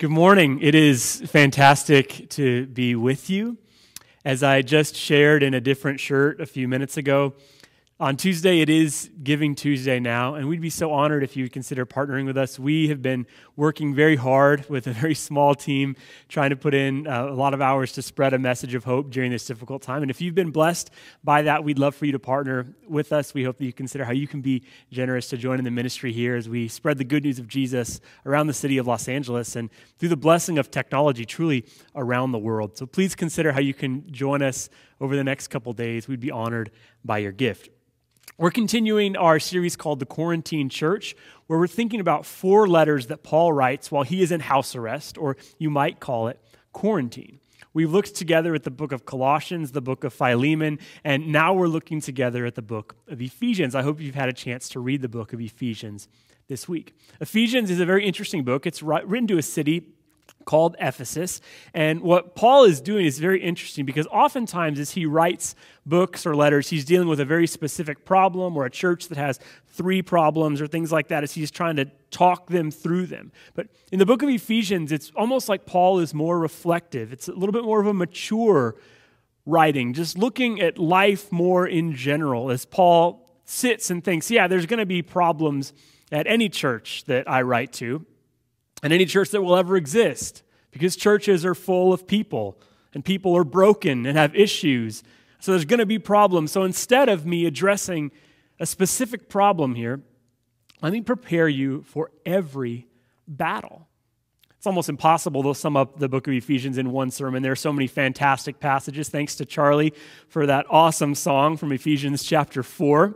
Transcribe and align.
Good 0.00 0.10
morning. 0.10 0.60
It 0.62 0.76
is 0.76 1.22
fantastic 1.26 2.28
to 2.30 2.66
be 2.66 2.94
with 2.94 3.28
you. 3.28 3.58
As 4.24 4.44
I 4.44 4.62
just 4.62 4.94
shared 4.94 5.42
in 5.42 5.54
a 5.54 5.60
different 5.60 5.98
shirt 5.98 6.40
a 6.40 6.46
few 6.46 6.68
minutes 6.68 6.96
ago, 6.96 7.34
on 8.00 8.16
Tuesday, 8.16 8.60
it 8.60 8.70
is 8.70 9.10
Giving 9.24 9.56
Tuesday 9.56 9.98
now, 9.98 10.36
and 10.36 10.48
we'd 10.48 10.60
be 10.60 10.70
so 10.70 10.92
honored 10.92 11.24
if 11.24 11.36
you 11.36 11.42
would 11.42 11.52
consider 11.52 11.84
partnering 11.84 12.26
with 12.26 12.38
us. 12.38 12.56
We 12.56 12.86
have 12.90 13.02
been 13.02 13.26
working 13.56 13.92
very 13.92 14.14
hard 14.14 14.70
with 14.70 14.86
a 14.86 14.92
very 14.92 15.16
small 15.16 15.52
team, 15.56 15.96
trying 16.28 16.50
to 16.50 16.56
put 16.56 16.74
in 16.74 17.08
uh, 17.08 17.26
a 17.26 17.34
lot 17.34 17.54
of 17.54 17.60
hours 17.60 17.90
to 17.94 18.02
spread 18.02 18.34
a 18.34 18.38
message 18.38 18.76
of 18.76 18.84
hope 18.84 19.10
during 19.10 19.32
this 19.32 19.44
difficult 19.44 19.82
time. 19.82 20.02
And 20.02 20.12
if 20.12 20.20
you've 20.20 20.36
been 20.36 20.52
blessed 20.52 20.92
by 21.24 21.42
that, 21.42 21.64
we'd 21.64 21.80
love 21.80 21.96
for 21.96 22.06
you 22.06 22.12
to 22.12 22.20
partner 22.20 22.72
with 22.86 23.12
us. 23.12 23.34
We 23.34 23.42
hope 23.42 23.58
that 23.58 23.64
you 23.64 23.72
consider 23.72 24.04
how 24.04 24.12
you 24.12 24.28
can 24.28 24.42
be 24.42 24.62
generous 24.92 25.28
to 25.30 25.36
join 25.36 25.58
in 25.58 25.64
the 25.64 25.72
ministry 25.72 26.12
here 26.12 26.36
as 26.36 26.48
we 26.48 26.68
spread 26.68 26.98
the 26.98 27.04
good 27.04 27.24
news 27.24 27.40
of 27.40 27.48
Jesus 27.48 28.00
around 28.24 28.46
the 28.46 28.54
city 28.54 28.78
of 28.78 28.86
Los 28.86 29.08
Angeles 29.08 29.56
and 29.56 29.70
through 29.98 30.10
the 30.10 30.16
blessing 30.16 30.56
of 30.56 30.70
technology, 30.70 31.24
truly 31.24 31.66
around 31.96 32.30
the 32.30 32.38
world. 32.38 32.78
So 32.78 32.86
please 32.86 33.16
consider 33.16 33.50
how 33.50 33.60
you 33.60 33.74
can 33.74 34.08
join 34.12 34.40
us 34.40 34.70
over 35.00 35.16
the 35.16 35.24
next 35.24 35.48
couple 35.48 35.72
days. 35.72 36.06
We'd 36.06 36.20
be 36.20 36.30
honored 36.30 36.70
by 37.04 37.18
your 37.18 37.32
gift. 37.32 37.70
We're 38.36 38.50
continuing 38.50 39.16
our 39.16 39.40
series 39.40 39.74
called 39.74 39.98
The 40.00 40.06
Quarantine 40.06 40.68
Church, 40.68 41.16
where 41.46 41.58
we're 41.58 41.66
thinking 41.66 41.98
about 41.98 42.26
four 42.26 42.68
letters 42.68 43.06
that 43.06 43.22
Paul 43.22 43.52
writes 43.52 43.90
while 43.90 44.04
he 44.04 44.22
is 44.22 44.30
in 44.30 44.40
house 44.40 44.76
arrest, 44.76 45.18
or 45.18 45.36
you 45.58 45.70
might 45.70 45.98
call 45.98 46.28
it 46.28 46.40
quarantine. 46.72 47.40
We've 47.72 47.90
looked 47.90 48.14
together 48.14 48.54
at 48.54 48.64
the 48.64 48.70
book 48.70 48.92
of 48.92 49.04
Colossians, 49.04 49.72
the 49.72 49.80
book 49.80 50.04
of 50.04 50.12
Philemon, 50.12 50.78
and 51.04 51.28
now 51.28 51.52
we're 51.54 51.68
looking 51.68 52.00
together 52.00 52.44
at 52.46 52.54
the 52.54 52.62
book 52.62 52.96
of 53.08 53.20
Ephesians. 53.20 53.74
I 53.74 53.82
hope 53.82 54.00
you've 54.00 54.14
had 54.14 54.28
a 54.28 54.32
chance 54.32 54.68
to 54.70 54.80
read 54.80 55.02
the 55.02 55.08
book 55.08 55.32
of 55.32 55.40
Ephesians 55.40 56.08
this 56.48 56.68
week. 56.68 56.94
Ephesians 57.20 57.70
is 57.70 57.80
a 57.80 57.86
very 57.86 58.06
interesting 58.06 58.44
book. 58.44 58.66
It's 58.66 58.82
written 58.82 59.26
to 59.28 59.38
a 59.38 59.42
city 59.42 59.88
called 60.48 60.76
Ephesus. 60.80 61.42
And 61.74 62.00
what 62.00 62.34
Paul 62.34 62.64
is 62.64 62.80
doing 62.80 63.04
is 63.04 63.18
very 63.18 63.38
interesting 63.42 63.84
because 63.84 64.06
oftentimes, 64.06 64.80
as 64.80 64.92
he 64.92 65.04
writes 65.04 65.54
books 65.84 66.24
or 66.24 66.34
letters, 66.34 66.70
he's 66.70 66.86
dealing 66.86 67.06
with 67.06 67.20
a 67.20 67.26
very 67.26 67.46
specific 67.46 68.06
problem 68.06 68.56
or 68.56 68.64
a 68.64 68.70
church 68.70 69.08
that 69.08 69.18
has 69.18 69.38
three 69.66 70.00
problems 70.00 70.62
or 70.62 70.66
things 70.66 70.90
like 70.90 71.08
that 71.08 71.22
as 71.22 71.32
he's 71.34 71.50
trying 71.50 71.76
to 71.76 71.84
talk 72.10 72.48
them 72.48 72.70
through 72.70 73.04
them. 73.04 73.30
But 73.52 73.66
in 73.92 73.98
the 73.98 74.06
book 74.06 74.22
of 74.22 74.30
Ephesians, 74.30 74.90
it's 74.90 75.12
almost 75.14 75.50
like 75.50 75.66
Paul 75.66 75.98
is 75.98 76.14
more 76.14 76.38
reflective, 76.38 77.12
it's 77.12 77.28
a 77.28 77.34
little 77.34 77.52
bit 77.52 77.64
more 77.64 77.82
of 77.82 77.86
a 77.86 77.92
mature 77.92 78.74
writing, 79.44 79.92
just 79.92 80.16
looking 80.16 80.62
at 80.62 80.78
life 80.78 81.30
more 81.30 81.66
in 81.66 81.94
general 81.94 82.50
as 82.50 82.64
Paul 82.64 83.28
sits 83.44 83.90
and 83.90 84.02
thinks, 84.02 84.30
yeah, 84.30 84.48
there's 84.48 84.64
going 84.64 84.80
to 84.80 84.86
be 84.86 85.02
problems 85.02 85.74
at 86.10 86.26
any 86.26 86.48
church 86.48 87.04
that 87.04 87.28
I 87.28 87.42
write 87.42 87.74
to 87.74 88.06
and 88.82 88.92
any 88.92 89.04
church 89.04 89.30
that 89.30 89.42
will 89.42 89.56
ever 89.56 89.76
exist 89.76 90.42
because 90.70 90.96
churches 90.96 91.44
are 91.44 91.54
full 91.54 91.92
of 91.92 92.06
people 92.06 92.60
and 92.94 93.04
people 93.04 93.36
are 93.36 93.44
broken 93.44 94.06
and 94.06 94.16
have 94.16 94.34
issues. 94.34 95.02
So 95.40 95.52
there's 95.52 95.64
going 95.64 95.78
to 95.78 95.86
be 95.86 95.98
problems. 95.98 96.52
So 96.52 96.64
instead 96.64 97.08
of 97.08 97.26
me 97.26 97.46
addressing 97.46 98.10
a 98.60 98.66
specific 98.66 99.28
problem 99.28 99.74
here, 99.74 100.00
let 100.82 100.92
me 100.92 101.00
prepare 101.00 101.48
you 101.48 101.82
for 101.82 102.10
every 102.24 102.86
battle. 103.26 103.88
It's 104.56 104.66
almost 104.66 104.88
impossible 104.88 105.44
to 105.44 105.54
sum 105.54 105.76
up 105.76 106.00
the 106.00 106.08
book 106.08 106.26
of 106.26 106.34
Ephesians 106.34 106.78
in 106.78 106.90
one 106.90 107.12
sermon. 107.12 107.44
There 107.44 107.52
are 107.52 107.56
so 107.56 107.72
many 107.72 107.86
fantastic 107.86 108.58
passages. 108.58 109.08
Thanks 109.08 109.36
to 109.36 109.44
Charlie 109.44 109.94
for 110.28 110.46
that 110.46 110.66
awesome 110.68 111.14
song 111.14 111.56
from 111.56 111.70
Ephesians 111.70 112.24
chapter 112.24 112.64
4. 112.64 113.14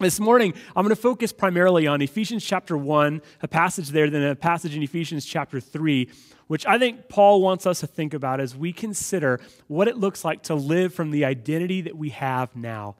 This 0.00 0.18
morning, 0.18 0.54
I'm 0.74 0.82
going 0.84 0.94
to 0.94 1.00
focus 1.00 1.32
primarily 1.32 1.86
on 1.86 2.02
Ephesians 2.02 2.44
chapter 2.44 2.76
1, 2.76 3.22
a 3.42 3.48
passage 3.48 3.90
there, 3.90 4.10
then 4.10 4.24
a 4.24 4.34
passage 4.34 4.76
in 4.76 4.82
Ephesians 4.82 5.24
chapter 5.24 5.60
3, 5.60 6.10
which 6.48 6.66
I 6.66 6.80
think 6.80 7.08
Paul 7.08 7.40
wants 7.40 7.64
us 7.64 7.78
to 7.80 7.86
think 7.86 8.12
about 8.12 8.40
as 8.40 8.56
we 8.56 8.72
consider 8.72 9.38
what 9.68 9.86
it 9.86 9.96
looks 9.96 10.24
like 10.24 10.42
to 10.44 10.56
live 10.56 10.92
from 10.92 11.12
the 11.12 11.24
identity 11.24 11.80
that 11.82 11.96
we 11.96 12.10
have 12.10 12.56
now 12.56 12.96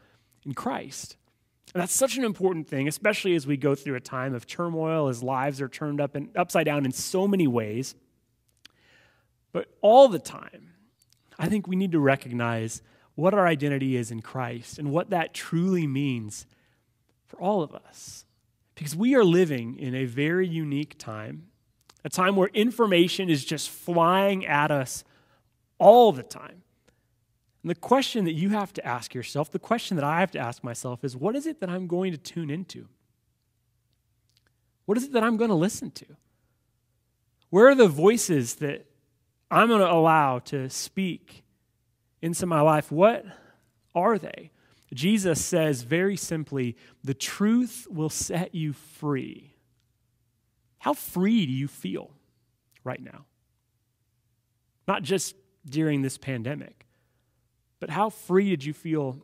in 0.47 0.55
Christ. 0.55 1.16
And 1.75 1.82
that's 1.82 1.93
such 1.93 2.16
an 2.16 2.22
important 2.22 2.69
thing, 2.69 2.87
especially 2.87 3.34
as 3.34 3.44
we 3.44 3.56
go 3.56 3.75
through 3.75 3.97
a 3.97 4.00
time 4.00 4.32
of 4.32 4.47
turmoil, 4.47 5.09
as 5.09 5.21
lives 5.21 5.61
are 5.61 5.69
turned 5.69 6.00
up 6.00 6.15
and 6.15 6.28
upside 6.37 6.66
down 6.66 6.84
in 6.84 6.93
so 6.93 7.26
many 7.26 7.49
ways. 7.49 7.97
But 9.53 9.66
all 9.81 10.06
the 10.06 10.21
time, 10.21 10.75
I 11.41 11.49
think 11.49 11.66
we 11.66 11.75
need 11.75 11.91
to 11.91 11.99
recognize 11.99 12.82
what 13.16 13.34
our 13.34 13.49
identity 13.49 13.97
is 13.97 14.12
in 14.12 14.22
Christ 14.22 14.78
and 14.78 14.93
what 14.93 15.11
that 15.11 15.34
truly 15.34 15.88
means 15.88 16.47
for 17.27 17.41
all 17.41 17.62
of 17.62 17.75
us. 17.75 18.25
Because 18.75 18.97
we 18.97 19.15
are 19.15 19.25
living 19.25 19.79
in 19.79 19.95
a 19.95 20.05
very 20.05 20.47
unique 20.47 20.99
time, 20.99 21.49
a 22.05 22.09
time 22.09 22.37
where 22.37 22.49
information 22.53 23.31
is 23.31 23.45
just 23.45 23.71
flying 23.71 24.45
at 24.47 24.71
us 24.71 25.05
all 25.79 26.12
the 26.12 26.23
time. 26.23 26.62
And 27.62 27.71
the 27.71 27.75
question 27.75 28.27
that 28.27 28.35
you 28.35 28.51
have 28.51 28.73
to 28.75 28.87
ask 28.87 29.15
yourself, 29.15 29.51
the 29.51 29.59
question 29.59 29.97
that 29.97 30.05
I 30.05 30.21
have 30.21 30.31
to 30.33 30.39
ask 30.39 30.62
myself 30.62 31.03
is 31.03 31.17
what 31.17 31.35
is 31.35 31.47
it 31.47 31.61
that 31.61 31.71
I'm 31.71 31.87
going 31.87 32.12
to 32.12 32.19
tune 32.19 32.51
into? 32.51 32.89
What 34.85 34.99
is 34.99 35.05
it 35.05 35.12
that 35.12 35.25
I'm 35.25 35.37
going 35.37 35.49
to 35.49 35.56
listen 35.56 35.91
to? 35.93 36.06
Where 37.49 37.69
are 37.69 37.75
the 37.75 37.89
voices 37.89 38.56
that 38.56 38.87
I'm 39.51 39.69
going 39.69 39.81
to 39.81 39.91
allow 39.91 40.41
to 40.41 40.69
speak 40.69 41.45
into 42.21 42.45
my 42.45 42.61
life? 42.61 42.93
What 42.93 43.25
are 43.95 44.19
they? 44.19 44.51
Jesus 44.94 45.44
says 45.44 45.82
very 45.82 46.16
simply, 46.16 46.77
the 47.03 47.15
truth 47.15 47.88
will 47.91 48.09
set 48.09 48.55
you 48.55 48.72
free. 48.72 49.55
How 50.78 50.94
free 50.94 51.47
do 51.47 51.53
you 51.53 51.66
feel 51.66 52.12
right 52.84 53.03
now? 53.03 53.25
Not 54.87 55.03
just 55.03 55.34
during 55.69 56.03
this 56.03 56.16
pandemic, 56.16 56.87
but 57.81 57.91
how 57.91 58.09
free 58.09 58.50
did 58.50 58.65
you 58.65 58.72
feel 58.72 59.19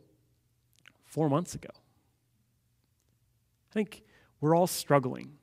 four 1.05 1.29
months 1.29 1.55
ago? 1.55 1.69
I 1.73 3.73
think 3.73 4.03
we're 4.41 4.55
all 4.55 4.67
struggling 4.67 5.37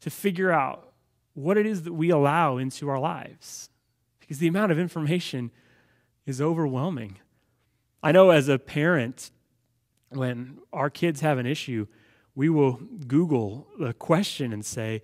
to 0.00 0.10
figure 0.10 0.52
out 0.52 0.92
what 1.34 1.56
it 1.56 1.66
is 1.66 1.82
that 1.82 1.92
we 1.92 2.10
allow 2.10 2.58
into 2.58 2.88
our 2.88 2.98
lives 2.98 3.70
because 4.20 4.38
the 4.38 4.46
amount 4.46 4.70
of 4.70 4.78
information 4.78 5.50
is 6.26 6.40
overwhelming. 6.40 7.18
I 8.02 8.12
know 8.12 8.30
as 8.30 8.48
a 8.48 8.58
parent, 8.58 9.30
when 10.10 10.58
our 10.72 10.90
kids 10.90 11.20
have 11.20 11.38
an 11.38 11.46
issue, 11.46 11.86
we 12.34 12.48
will 12.48 12.80
Google 13.06 13.66
the 13.78 13.92
question 13.92 14.52
and 14.52 14.64
say, 14.64 15.02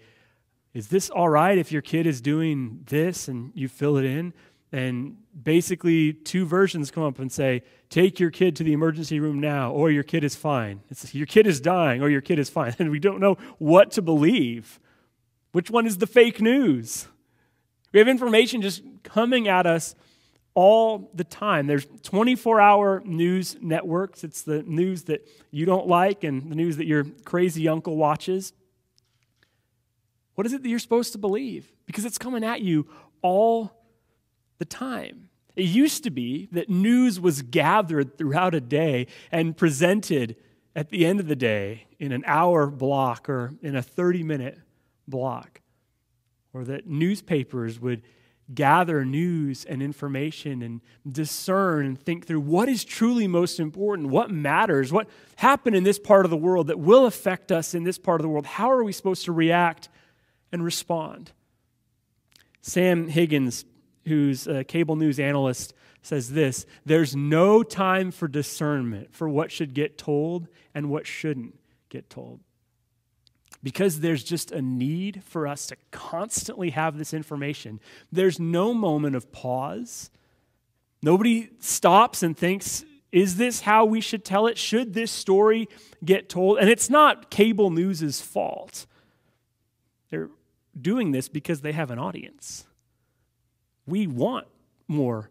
Is 0.72 0.88
this 0.88 1.10
all 1.10 1.28
right 1.28 1.58
if 1.58 1.72
your 1.72 1.82
kid 1.82 2.06
is 2.06 2.20
doing 2.20 2.84
this? 2.86 3.26
And 3.26 3.50
you 3.54 3.68
fill 3.68 3.96
it 3.96 4.04
in. 4.04 4.32
And 4.70 5.16
basically, 5.40 6.12
two 6.12 6.46
versions 6.46 6.90
come 6.90 7.02
up 7.02 7.18
and 7.18 7.30
say, 7.30 7.62
Take 7.90 8.20
your 8.20 8.30
kid 8.30 8.54
to 8.56 8.64
the 8.64 8.72
emergency 8.72 9.18
room 9.18 9.40
now, 9.40 9.72
or 9.72 9.90
your 9.90 10.02
kid 10.04 10.22
is 10.22 10.36
fine. 10.36 10.80
It's, 10.90 11.14
your 11.14 11.26
kid 11.26 11.46
is 11.46 11.60
dying, 11.60 12.02
or 12.02 12.08
your 12.08 12.20
kid 12.20 12.38
is 12.38 12.50
fine. 12.50 12.74
And 12.78 12.90
we 12.90 13.00
don't 13.00 13.20
know 13.20 13.36
what 13.58 13.90
to 13.92 14.02
believe. 14.02 14.78
Which 15.52 15.70
one 15.70 15.86
is 15.86 15.98
the 15.98 16.06
fake 16.06 16.40
news? 16.40 17.08
We 17.92 17.98
have 17.98 18.08
information 18.08 18.62
just 18.62 18.82
coming 19.04 19.46
at 19.46 19.66
us 19.66 19.94
all 20.54 21.10
the 21.14 21.24
time. 21.24 21.66
There's 21.66 21.86
24 22.02 22.60
hour 22.60 23.02
news 23.04 23.56
networks. 23.60 24.24
It's 24.24 24.42
the 24.42 24.62
news 24.62 25.04
that 25.04 25.26
you 25.50 25.66
don't 25.66 25.86
like 25.86 26.24
and 26.24 26.50
the 26.50 26.54
news 26.54 26.76
that 26.76 26.86
your 26.86 27.04
crazy 27.24 27.68
uncle 27.68 27.96
watches. 27.96 28.52
What 30.34 30.46
is 30.46 30.52
it 30.52 30.62
that 30.62 30.68
you're 30.68 30.78
supposed 30.78 31.12
to 31.12 31.18
believe? 31.18 31.72
Because 31.86 32.04
it's 32.04 32.18
coming 32.18 32.44
at 32.44 32.62
you 32.62 32.86
all 33.22 33.84
the 34.58 34.64
time. 34.64 35.28
It 35.56 35.66
used 35.66 36.02
to 36.04 36.10
be 36.10 36.48
that 36.52 36.68
news 36.68 37.20
was 37.20 37.42
gathered 37.42 38.18
throughout 38.18 38.54
a 38.54 38.60
day 38.60 39.06
and 39.30 39.56
presented 39.56 40.36
at 40.74 40.90
the 40.90 41.06
end 41.06 41.20
of 41.20 41.28
the 41.28 41.36
day 41.36 41.86
in 41.98 42.10
an 42.10 42.24
hour 42.26 42.66
block 42.66 43.28
or 43.28 43.52
in 43.62 43.76
a 43.76 43.82
30 43.82 44.24
minute 44.24 44.58
block, 45.06 45.60
or 46.52 46.64
that 46.64 46.86
newspapers 46.86 47.78
would 47.78 48.02
gather 48.52 49.04
news 49.04 49.64
and 49.64 49.82
information 49.82 50.62
and 50.62 50.80
discern 51.08 51.86
and 51.86 51.98
think 51.98 52.26
through 52.26 52.40
what 52.40 52.68
is 52.68 52.84
truly 52.84 53.26
most 53.26 53.58
important, 53.58 54.08
what 54.08 54.30
matters, 54.30 54.92
what 54.92 55.08
happened 55.36 55.74
in 55.74 55.84
this 55.84 55.98
part 55.98 56.26
of 56.26 56.30
the 56.30 56.36
world 56.36 56.66
that 56.66 56.78
will 56.78 57.06
affect 57.06 57.50
us 57.50 57.74
in 57.74 57.84
this 57.84 57.98
part 57.98 58.20
of 58.20 58.22
the 58.22 58.28
world. 58.28 58.44
How 58.44 58.70
are 58.70 58.84
we 58.84 58.92
supposed 58.92 59.24
to 59.24 59.32
react 59.32 59.88
and 60.52 60.62
respond? 60.62 61.32
Sam 62.60 63.08
Higgins, 63.08 63.64
who's 64.06 64.46
a 64.46 64.64
cable 64.64 64.96
news 64.96 65.18
analyst, 65.18 65.72
says 66.02 66.32
this 66.32 66.66
There's 66.84 67.16
no 67.16 67.62
time 67.62 68.10
for 68.10 68.28
discernment 68.28 69.14
for 69.14 69.28
what 69.28 69.50
should 69.50 69.72
get 69.72 69.96
told 69.96 70.48
and 70.74 70.90
what 70.90 71.06
shouldn't 71.06 71.58
get 71.88 72.10
told 72.10 72.40
because 73.64 74.00
there's 74.00 74.22
just 74.22 74.52
a 74.52 74.60
need 74.60 75.22
for 75.24 75.48
us 75.48 75.66
to 75.66 75.76
constantly 75.90 76.70
have 76.70 76.98
this 76.98 77.14
information, 77.14 77.80
there's 78.12 78.38
no 78.38 78.74
moment 78.74 79.16
of 79.16 79.32
pause. 79.32 80.10
Nobody 81.02 81.48
stops 81.60 82.22
and 82.22 82.36
thinks, 82.36 82.84
is 83.10 83.36
this 83.36 83.62
how 83.62 83.86
we 83.86 84.02
should 84.02 84.22
tell 84.22 84.46
it? 84.46 84.58
Should 84.58 84.92
this 84.92 85.10
story 85.10 85.66
get 86.04 86.28
told? 86.28 86.58
And 86.58 86.68
it's 86.68 86.90
not 86.90 87.30
cable 87.30 87.70
news's 87.70 88.20
fault. 88.20 88.86
They're 90.10 90.28
doing 90.78 91.12
this 91.12 91.28
because 91.28 91.62
they 91.62 91.72
have 91.72 91.90
an 91.90 91.98
audience. 91.98 92.66
We 93.86 94.06
want 94.06 94.46
more 94.88 95.30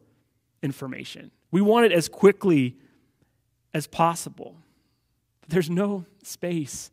information, 0.63 1.29
we 1.51 1.61
want 1.61 1.85
it 1.85 1.91
as 1.91 2.09
quickly 2.09 2.77
as 3.75 3.85
possible. 3.85 4.55
But 5.41 5.51
there's 5.51 5.69
no 5.69 6.05
space 6.23 6.89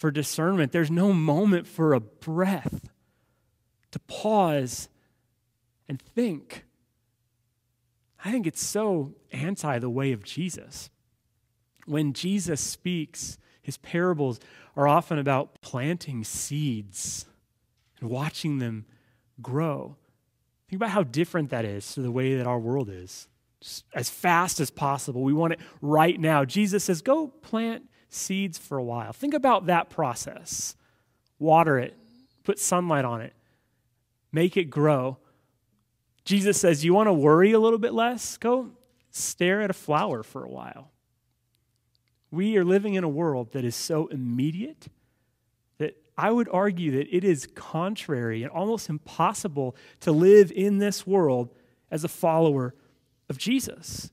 for 0.00 0.10
discernment, 0.10 0.72
there's 0.72 0.90
no 0.90 1.12
moment 1.12 1.66
for 1.66 1.92
a 1.92 2.00
breath 2.00 2.88
to 3.90 3.98
pause 3.98 4.88
and 5.90 6.00
think. 6.00 6.64
I 8.24 8.32
think 8.32 8.46
it's 8.46 8.64
so 8.64 9.14
anti 9.30 9.78
the 9.78 9.90
way 9.90 10.12
of 10.12 10.24
Jesus. 10.24 10.88
When 11.84 12.14
Jesus 12.14 12.62
speaks, 12.62 13.36
his 13.60 13.76
parables 13.76 14.40
are 14.74 14.88
often 14.88 15.18
about 15.18 15.60
planting 15.60 16.24
seeds 16.24 17.26
and 18.00 18.08
watching 18.08 18.58
them 18.58 18.86
grow. 19.42 19.96
Think 20.70 20.80
about 20.80 20.90
how 20.90 21.02
different 21.02 21.50
that 21.50 21.66
is 21.66 21.92
to 21.92 22.00
the 22.00 22.10
way 22.10 22.36
that 22.36 22.46
our 22.46 22.58
world 22.58 22.88
is. 22.88 23.28
Just 23.60 23.84
as 23.92 24.08
fast 24.08 24.60
as 24.60 24.70
possible. 24.70 25.22
We 25.22 25.34
want 25.34 25.52
it 25.52 25.60
right 25.82 26.18
now. 26.18 26.46
Jesus 26.46 26.84
says, 26.84 27.02
go 27.02 27.26
plant 27.26 27.89
seeds 28.10 28.58
for 28.58 28.76
a 28.76 28.82
while. 28.82 29.12
Think 29.12 29.34
about 29.34 29.66
that 29.66 29.88
process. 29.88 30.76
Water 31.38 31.78
it, 31.78 31.96
put 32.44 32.58
sunlight 32.58 33.04
on 33.04 33.22
it, 33.22 33.32
make 34.32 34.56
it 34.56 34.64
grow. 34.64 35.16
Jesus 36.24 36.60
says, 36.60 36.84
You 36.84 36.92
want 36.92 37.06
to 37.06 37.12
worry 37.12 37.52
a 37.52 37.60
little 37.60 37.78
bit 37.78 37.94
less? 37.94 38.36
Go 38.36 38.70
stare 39.10 39.62
at 39.62 39.70
a 39.70 39.74
flower 39.74 40.22
for 40.22 40.44
a 40.44 40.50
while. 40.50 40.90
We 42.30 42.56
are 42.58 42.64
living 42.64 42.94
in 42.94 43.04
a 43.04 43.08
world 43.08 43.52
that 43.52 43.64
is 43.64 43.74
so 43.74 44.06
immediate 44.08 44.86
that 45.78 45.96
I 46.16 46.30
would 46.30 46.48
argue 46.52 46.92
that 46.92 47.14
it 47.14 47.24
is 47.24 47.48
contrary 47.54 48.42
and 48.42 48.52
almost 48.52 48.88
impossible 48.88 49.74
to 50.00 50.12
live 50.12 50.52
in 50.52 50.78
this 50.78 51.06
world 51.06 51.52
as 51.90 52.04
a 52.04 52.08
follower 52.08 52.74
of 53.28 53.38
Jesus. 53.38 54.10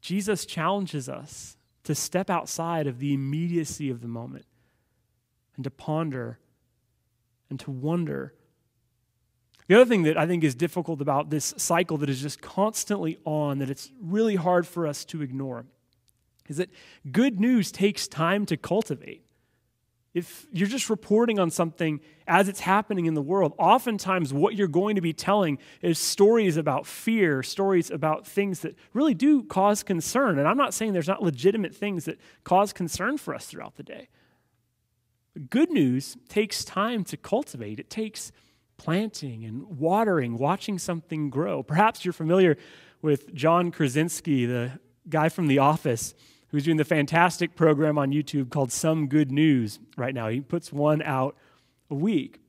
Jesus 0.00 0.44
challenges 0.44 1.08
us 1.08 1.56
to 1.84 1.94
step 1.94 2.30
outside 2.30 2.86
of 2.86 2.98
the 2.98 3.14
immediacy 3.14 3.90
of 3.90 4.00
the 4.00 4.08
moment 4.08 4.46
and 5.56 5.64
to 5.64 5.70
ponder 5.70 6.38
and 7.48 7.58
to 7.60 7.70
wonder. 7.70 8.34
The 9.66 9.76
other 9.76 9.84
thing 9.86 10.02
that 10.02 10.16
I 10.16 10.26
think 10.26 10.42
is 10.42 10.54
difficult 10.54 11.00
about 11.00 11.30
this 11.30 11.54
cycle 11.56 11.96
that 11.98 12.10
is 12.10 12.20
just 12.20 12.42
constantly 12.42 13.18
on, 13.24 13.58
that 13.58 13.70
it's 13.70 13.90
really 14.00 14.36
hard 14.36 14.66
for 14.66 14.86
us 14.86 15.04
to 15.06 15.22
ignore, 15.22 15.66
is 16.48 16.56
that 16.56 16.70
good 17.10 17.40
news 17.40 17.70
takes 17.70 18.08
time 18.08 18.46
to 18.46 18.56
cultivate. 18.56 19.24
If 20.12 20.46
you're 20.50 20.68
just 20.68 20.90
reporting 20.90 21.38
on 21.38 21.50
something 21.50 22.00
as 22.26 22.48
it's 22.48 22.60
happening 22.60 23.06
in 23.06 23.14
the 23.14 23.22
world, 23.22 23.54
oftentimes 23.58 24.34
what 24.34 24.56
you're 24.56 24.66
going 24.66 24.96
to 24.96 25.00
be 25.00 25.12
telling 25.12 25.58
is 25.82 26.00
stories 26.00 26.56
about 26.56 26.84
fear, 26.84 27.44
stories 27.44 27.92
about 27.92 28.26
things 28.26 28.60
that 28.60 28.74
really 28.92 29.14
do 29.14 29.44
cause 29.44 29.84
concern. 29.84 30.40
And 30.40 30.48
I'm 30.48 30.56
not 30.56 30.74
saying 30.74 30.94
there's 30.94 31.06
not 31.06 31.22
legitimate 31.22 31.74
things 31.74 32.06
that 32.06 32.18
cause 32.42 32.72
concern 32.72 33.18
for 33.18 33.34
us 33.34 33.46
throughout 33.46 33.76
the 33.76 33.84
day. 33.84 34.08
Good 35.48 35.70
news 35.70 36.16
takes 36.28 36.64
time 36.64 37.04
to 37.04 37.16
cultivate, 37.16 37.78
it 37.78 37.88
takes 37.88 38.32
planting 38.76 39.44
and 39.44 39.78
watering, 39.78 40.38
watching 40.38 40.78
something 40.78 41.30
grow. 41.30 41.62
Perhaps 41.62 42.04
you're 42.04 42.12
familiar 42.12 42.56
with 43.00 43.32
John 43.32 43.70
Krasinski, 43.70 44.44
the 44.46 44.80
guy 45.08 45.28
from 45.28 45.46
The 45.46 45.58
Office 45.58 46.14
who's 46.50 46.64
doing 46.64 46.76
the 46.76 46.84
fantastic 46.84 47.54
program 47.54 47.98
on 47.98 48.12
YouTube 48.12 48.50
called 48.50 48.72
Some 48.72 49.06
Good 49.06 49.30
News 49.30 49.78
right 49.96 50.14
now. 50.14 50.28
He 50.28 50.40
puts 50.40 50.72
one 50.72 51.02
out 51.02 51.36
a 51.90 51.94
week. 51.94 52.40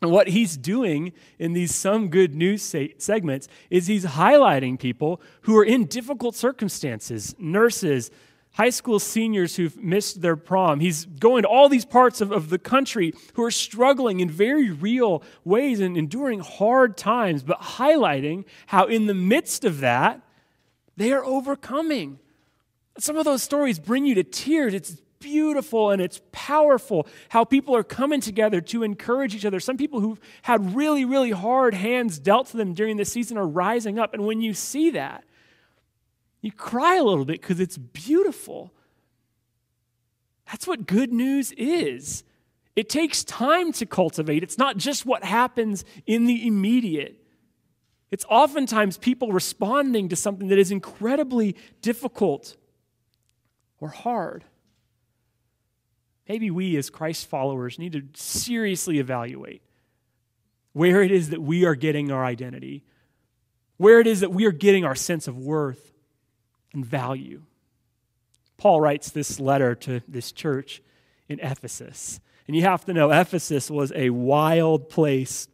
And 0.00 0.10
what 0.12 0.28
he's 0.28 0.56
doing 0.56 1.12
in 1.38 1.54
these 1.54 1.74
Some 1.74 2.08
Good 2.08 2.34
News 2.34 2.62
segments 2.98 3.48
is 3.68 3.86
he's 3.86 4.04
highlighting 4.04 4.78
people 4.78 5.20
who 5.42 5.56
are 5.56 5.64
in 5.64 5.86
difficult 5.86 6.36
circumstances 6.36 7.34
nurses, 7.38 8.10
high 8.52 8.70
school 8.70 9.00
seniors 9.00 9.56
who've 9.56 9.76
missed 9.76 10.20
their 10.20 10.36
prom. 10.36 10.78
He's 10.80 11.04
going 11.04 11.42
to 11.42 11.48
all 11.48 11.68
these 11.68 11.84
parts 11.84 12.20
of, 12.20 12.30
of 12.30 12.48
the 12.48 12.58
country 12.58 13.12
who 13.34 13.42
are 13.42 13.50
struggling 13.50 14.20
in 14.20 14.30
very 14.30 14.70
real 14.70 15.22
ways 15.44 15.80
and 15.80 15.96
enduring 15.96 16.40
hard 16.40 16.96
times, 16.96 17.42
but 17.42 17.60
highlighting 17.60 18.44
how, 18.66 18.86
in 18.86 19.06
the 19.06 19.14
midst 19.14 19.64
of 19.64 19.80
that, 19.80 20.20
they 20.96 21.12
are 21.12 21.24
overcoming 21.24 22.20
some 22.98 23.16
of 23.16 23.24
those 23.24 23.42
stories 23.42 23.78
bring 23.78 24.06
you 24.06 24.14
to 24.16 24.24
tears. 24.24 24.74
It's 24.74 24.96
beautiful 25.20 25.90
and 25.90 26.00
it's 26.00 26.20
powerful 26.32 27.06
how 27.28 27.44
people 27.44 27.74
are 27.74 27.82
coming 27.82 28.20
together 28.20 28.60
to 28.60 28.82
encourage 28.82 29.34
each 29.34 29.44
other. 29.44 29.60
Some 29.60 29.76
people 29.76 30.00
who've 30.00 30.20
had 30.42 30.74
really, 30.74 31.04
really 31.04 31.30
hard 31.30 31.74
hands 31.74 32.18
dealt 32.18 32.48
to 32.48 32.56
them 32.56 32.74
during 32.74 32.96
the 32.96 33.04
season 33.04 33.36
are 33.36 33.46
rising 33.46 33.98
up. 33.98 34.14
And 34.14 34.24
when 34.24 34.40
you 34.40 34.54
see 34.54 34.90
that, 34.90 35.24
you 36.40 36.52
cry 36.52 36.96
a 36.96 37.02
little 37.02 37.24
bit 37.24 37.40
because 37.40 37.60
it's 37.60 37.78
beautiful. 37.78 38.72
That's 40.46 40.66
what 40.66 40.86
good 40.86 41.12
news 41.12 41.52
is. 41.52 42.24
It 42.76 42.88
takes 42.88 43.24
time 43.24 43.72
to 43.72 43.86
cultivate, 43.86 44.42
it's 44.42 44.58
not 44.58 44.76
just 44.76 45.04
what 45.04 45.24
happens 45.24 45.84
in 46.06 46.26
the 46.26 46.46
immediate. 46.46 47.16
It's 48.10 48.24
oftentimes 48.30 48.96
people 48.96 49.32
responding 49.32 50.08
to 50.08 50.16
something 50.16 50.48
that 50.48 50.58
is 50.58 50.70
incredibly 50.70 51.56
difficult 51.82 52.56
or 53.80 53.88
hard. 53.88 54.44
Maybe 56.28 56.50
we, 56.50 56.76
as 56.76 56.90
Christ 56.90 57.26
followers, 57.28 57.78
need 57.78 57.92
to 57.92 58.02
seriously 58.14 58.98
evaluate 58.98 59.62
where 60.72 61.02
it 61.02 61.10
is 61.10 61.30
that 61.30 61.40
we 61.40 61.64
are 61.64 61.74
getting 61.74 62.12
our 62.12 62.24
identity, 62.24 62.84
where 63.78 64.00
it 64.00 64.06
is 64.06 64.20
that 64.20 64.30
we 64.30 64.44
are 64.44 64.52
getting 64.52 64.84
our 64.84 64.94
sense 64.94 65.26
of 65.26 65.36
worth 65.38 65.92
and 66.72 66.84
value. 66.84 67.42
Paul 68.58 68.80
writes 68.80 69.10
this 69.10 69.40
letter 69.40 69.74
to 69.76 70.02
this 70.06 70.30
church 70.30 70.82
in 71.28 71.40
Ephesus. 71.40 72.20
And 72.46 72.56
you 72.56 72.62
have 72.62 72.84
to 72.86 72.92
know, 72.92 73.10
Ephesus 73.10 73.70
was 73.70 73.92
a 73.94 74.10
wild 74.10 74.88
place 74.88 75.48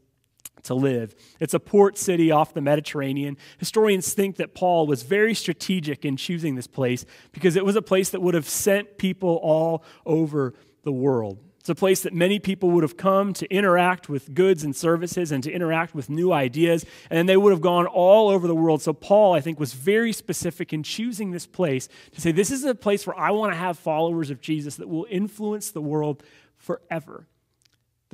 to 0.64 0.75
live. 0.75 1.14
It's 1.40 1.54
a 1.54 1.61
port 1.61 1.97
city 1.97 2.30
off 2.30 2.54
the 2.54 2.61
Mediterranean. 2.61 3.37
Historians 3.59 4.12
think 4.12 4.37
that 4.37 4.54
Paul 4.54 4.87
was 4.87 5.02
very 5.02 5.35
strategic 5.35 6.04
in 6.04 6.16
choosing 6.16 6.54
this 6.54 6.66
place 6.66 7.04
because 7.33 7.56
it 7.56 7.64
was 7.64 7.76
a 7.76 7.83
place 7.83 8.11
that 8.11 8.21
would 8.21 8.35
have 8.35 8.49
sent 8.49 8.99
people 8.99 9.40
all 9.42 9.85
over 10.04 10.54
the 10.83 10.92
world. 10.92 11.38
It's 11.64 11.71
a 11.71 11.75
place 11.75 12.02
that 12.02 12.12
many 12.12 12.38
people 12.38 12.71
would 12.73 12.83
have 12.83 12.99
come 12.99 13.33
to 13.33 13.50
interact 13.50 14.11
with 14.11 14.35
goods 14.35 14.64
and 14.64 14.76
services 14.76 15.33
and 15.33 15.42
to 15.44 15.50
interact 15.50 15.94
with 15.94 16.11
new 16.11 16.30
ideas, 16.30 16.85
and 17.09 17.16
then 17.16 17.25
they 17.25 17.38
would 17.38 17.52
have 17.52 17.62
gone 17.62 17.87
all 17.87 18.28
over 18.28 18.47
the 18.47 18.54
world. 18.54 18.83
So, 18.83 18.92
Paul, 18.92 19.33
I 19.33 19.40
think, 19.40 19.59
was 19.59 19.73
very 19.73 20.12
specific 20.12 20.75
in 20.75 20.83
choosing 20.83 21.30
this 21.30 21.47
place 21.47 21.88
to 22.12 22.21
say, 22.21 22.33
This 22.33 22.50
is 22.50 22.64
a 22.64 22.75
place 22.75 23.06
where 23.06 23.18
I 23.18 23.30
want 23.30 23.54
to 23.54 23.59
have 23.59 23.78
followers 23.78 24.28
of 24.28 24.42
Jesus 24.42 24.76
that 24.76 24.90
will 24.90 25.06
influence 25.09 25.71
the 25.71 25.80
world 25.80 26.23
forever. 26.59 27.28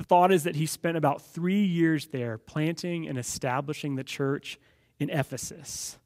The 0.01 0.07
thought 0.07 0.31
is 0.31 0.45
that 0.45 0.55
he 0.55 0.65
spent 0.65 0.97
about 0.97 1.21
three 1.21 1.63
years 1.63 2.07
there 2.07 2.39
planting 2.39 3.07
and 3.07 3.19
establishing 3.19 3.97
the 3.97 4.03
church 4.03 4.57
in 4.99 5.11
Ephesus. 5.11 5.99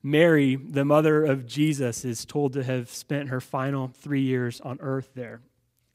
Mary, 0.00 0.54
the 0.54 0.84
mother 0.84 1.24
of 1.24 1.44
Jesus, 1.44 2.04
is 2.04 2.24
told 2.24 2.52
to 2.52 2.62
have 2.62 2.88
spent 2.88 3.30
her 3.30 3.40
final 3.40 3.88
three 3.88 4.20
years 4.20 4.60
on 4.60 4.78
earth 4.80 5.10
there. 5.16 5.40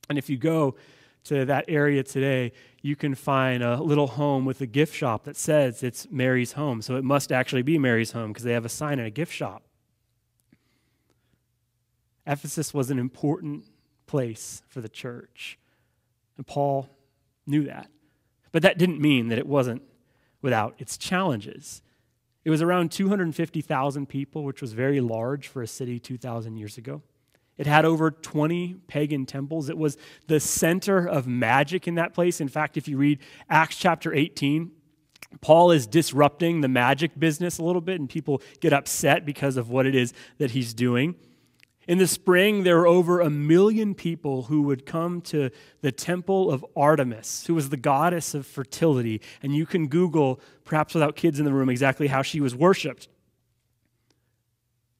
And 0.09 0.17
if 0.17 0.29
you 0.29 0.35
go 0.35 0.75
to 1.23 1.45
that 1.45 1.63
area 1.69 2.03
today, 2.03 2.51
you 2.81 2.97
can 2.97 3.15
find 3.15 3.63
a 3.63 3.81
little 3.81 4.07
home 4.07 4.43
with 4.43 4.59
a 4.59 4.67
gift 4.67 4.93
shop 4.93 5.23
that 5.23 5.37
says 5.37 5.81
it's 5.83 6.05
Mary's 6.11 6.51
home. 6.51 6.81
So 6.81 6.97
it 6.97 7.05
must 7.05 7.31
actually 7.31 7.61
be 7.61 7.77
Mary's 7.77 8.11
home 8.11 8.33
because 8.33 8.43
they 8.43 8.51
have 8.51 8.65
a 8.65 8.69
sign 8.69 8.99
in 8.99 9.05
a 9.05 9.09
gift 9.09 9.31
shop. 9.31 9.63
Ephesus 12.27 12.73
was 12.73 12.91
an 12.91 12.99
important 12.99 13.63
place 14.05 14.63
for 14.67 14.81
the 14.81 14.89
church. 14.89 15.57
And 16.39 16.47
Paul 16.47 16.87
knew 17.45 17.65
that. 17.65 17.89
But 18.53 18.61
that 18.61 18.77
didn't 18.77 19.01
mean 19.01 19.27
that 19.27 19.37
it 19.37 19.45
wasn't 19.45 19.81
without 20.41 20.73
its 20.77 20.97
challenges. 20.97 21.81
It 22.45 22.49
was 22.49 22.61
around 22.61 22.93
250,000 22.93 24.07
people, 24.07 24.45
which 24.45 24.61
was 24.61 24.71
very 24.71 25.01
large 25.01 25.49
for 25.49 25.61
a 25.61 25.67
city 25.67 25.99
2,000 25.99 26.55
years 26.55 26.77
ago. 26.77 27.01
It 27.57 27.67
had 27.67 27.83
over 27.83 28.09
20 28.09 28.75
pagan 28.87 29.25
temples. 29.25 29.67
It 29.67 29.77
was 29.77 29.97
the 30.27 30.39
center 30.39 31.05
of 31.05 31.27
magic 31.27 31.89
in 31.89 31.95
that 31.95 32.13
place. 32.13 32.39
In 32.39 32.47
fact, 32.47 32.77
if 32.77 32.87
you 32.87 32.95
read 32.95 33.19
Acts 33.49 33.75
chapter 33.75 34.13
18, 34.13 34.71
Paul 35.41 35.71
is 35.71 35.87
disrupting 35.87 36.61
the 36.61 36.69
magic 36.69 37.19
business 37.19 37.57
a 37.57 37.63
little 37.65 37.81
bit, 37.81 37.99
and 37.99 38.09
people 38.09 38.41
get 38.61 38.71
upset 38.71 39.25
because 39.25 39.57
of 39.57 39.69
what 39.69 39.85
it 39.85 39.93
is 39.93 40.13
that 40.37 40.51
he's 40.51 40.73
doing. 40.73 41.15
In 41.89 41.97
the 41.97 42.05
spring, 42.05 42.61
there 42.61 42.77
were 42.77 42.85
over 42.85 43.19
a 43.19 43.31
million 43.31 43.95
people 43.95 44.43
who 44.43 44.61
would 44.61 44.85
come 44.85 45.21
to 45.21 45.49
the 45.81 45.91
temple 45.91 46.51
of 46.51 46.63
Artemis, 46.75 47.47
who 47.47 47.55
was 47.55 47.69
the 47.69 47.77
goddess 47.77 48.35
of 48.35 48.45
fertility. 48.45 49.21
And 49.41 49.55
you 49.55 49.65
can 49.65 49.87
Google, 49.87 50.39
perhaps 50.65 50.93
without 50.93 51.15
kids 51.15 51.39
in 51.39 51.45
the 51.45 51.51
room, 51.51 51.67
exactly 51.67 52.05
how 52.05 52.21
she 52.21 52.41
was 52.41 52.53
worshiped. 52.53 53.07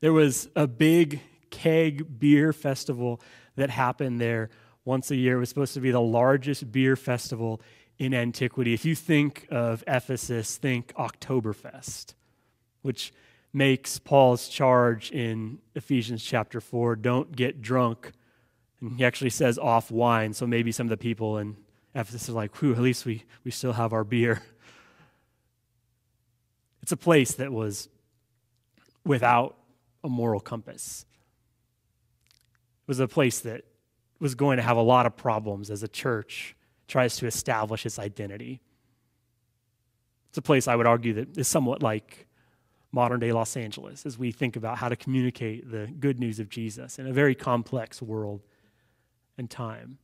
There 0.01 0.13
was 0.13 0.49
a 0.55 0.65
big 0.65 1.21
keg 1.51 2.19
beer 2.19 2.51
festival 2.53 3.21
that 3.55 3.69
happened 3.69 4.19
there 4.19 4.49
once 4.83 5.11
a 5.11 5.15
year. 5.15 5.35
It 5.35 5.41
was 5.41 5.49
supposed 5.49 5.75
to 5.75 5.81
be 5.81 5.91
the 5.91 6.01
largest 6.01 6.71
beer 6.71 6.95
festival 6.95 7.61
in 7.99 8.15
antiquity. 8.15 8.73
If 8.73 8.83
you 8.83 8.95
think 8.95 9.45
of 9.51 9.83
Ephesus, 9.85 10.57
think 10.57 10.91
Oktoberfest, 10.95 12.15
which 12.81 13.13
makes 13.51 13.97
Paul's 13.99 14.47
charge 14.47 15.11
in 15.11 15.59
Ephesians 15.75 16.23
chapter 16.23 16.61
4 16.61 16.95
don't 16.95 17.35
get 17.35 17.61
drunk. 17.61 18.11
And 18.79 18.97
he 18.97 19.03
actually 19.03 19.31
says 19.31 19.57
off 19.57 19.91
wine, 19.91 20.33
so 20.33 20.45
maybe 20.45 20.71
some 20.71 20.85
of 20.85 20.91
the 20.91 20.97
people 20.97 21.37
in 21.37 21.57
Ephesus 21.95 22.29
are 22.29 22.33
like, 22.33 22.55
whew, 22.57 22.73
at 22.73 22.79
least 22.79 23.05
we, 23.05 23.23
we 23.43 23.51
still 23.51 23.73
have 23.73 23.93
our 23.93 24.03
beer. 24.03 24.41
It's 26.81 26.91
a 26.91 26.97
place 26.97 27.33
that 27.33 27.51
was 27.51 27.89
without 29.05 29.57
a 30.03 30.09
moral 30.09 30.39
compass. 30.39 31.05
It 32.41 32.87
was 32.87 32.99
a 32.99 33.07
place 33.07 33.39
that 33.41 33.63
was 34.19 34.35
going 34.35 34.57
to 34.57 34.63
have 34.63 34.77
a 34.77 34.81
lot 34.81 35.05
of 35.05 35.15
problems 35.15 35.69
as 35.69 35.83
a 35.83 35.87
church 35.87 36.55
tries 36.87 37.17
to 37.17 37.27
establish 37.27 37.85
its 37.85 37.99
identity. 37.99 38.61
It's 40.29 40.37
a 40.37 40.41
place 40.41 40.67
I 40.67 40.75
would 40.75 40.87
argue 40.87 41.13
that 41.13 41.37
is 41.37 41.47
somewhat 41.47 41.83
like 41.83 42.27
modern 42.91 43.19
day 43.19 43.31
Los 43.31 43.55
Angeles 43.55 44.05
as 44.05 44.17
we 44.17 44.31
think 44.31 44.55
about 44.55 44.77
how 44.77 44.89
to 44.89 44.95
communicate 44.95 45.69
the 45.69 45.87
good 45.99 46.19
news 46.19 46.39
of 46.39 46.49
Jesus 46.49 46.97
in 46.97 47.07
a 47.07 47.13
very 47.13 47.35
complex 47.35 48.01
world 48.01 48.41
and 49.37 49.49
time. 49.49 49.97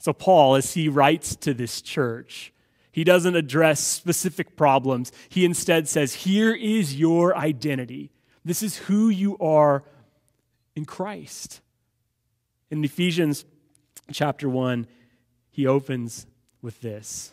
So, 0.00 0.12
Paul, 0.12 0.54
as 0.54 0.74
he 0.74 0.88
writes 0.88 1.34
to 1.36 1.54
this 1.54 1.82
church, 1.82 2.52
he 2.90 3.04
doesn't 3.04 3.36
address 3.36 3.80
specific 3.80 4.56
problems. 4.56 5.12
He 5.28 5.44
instead 5.44 5.88
says, 5.88 6.14
Here 6.14 6.54
is 6.54 6.96
your 6.96 7.36
identity. 7.36 8.10
This 8.44 8.62
is 8.62 8.76
who 8.76 9.08
you 9.08 9.36
are 9.38 9.84
in 10.74 10.84
Christ. 10.84 11.60
In 12.70 12.84
Ephesians 12.84 13.44
chapter 14.12 14.48
1, 14.48 14.86
he 15.50 15.66
opens 15.66 16.26
with 16.62 16.80
this 16.80 17.32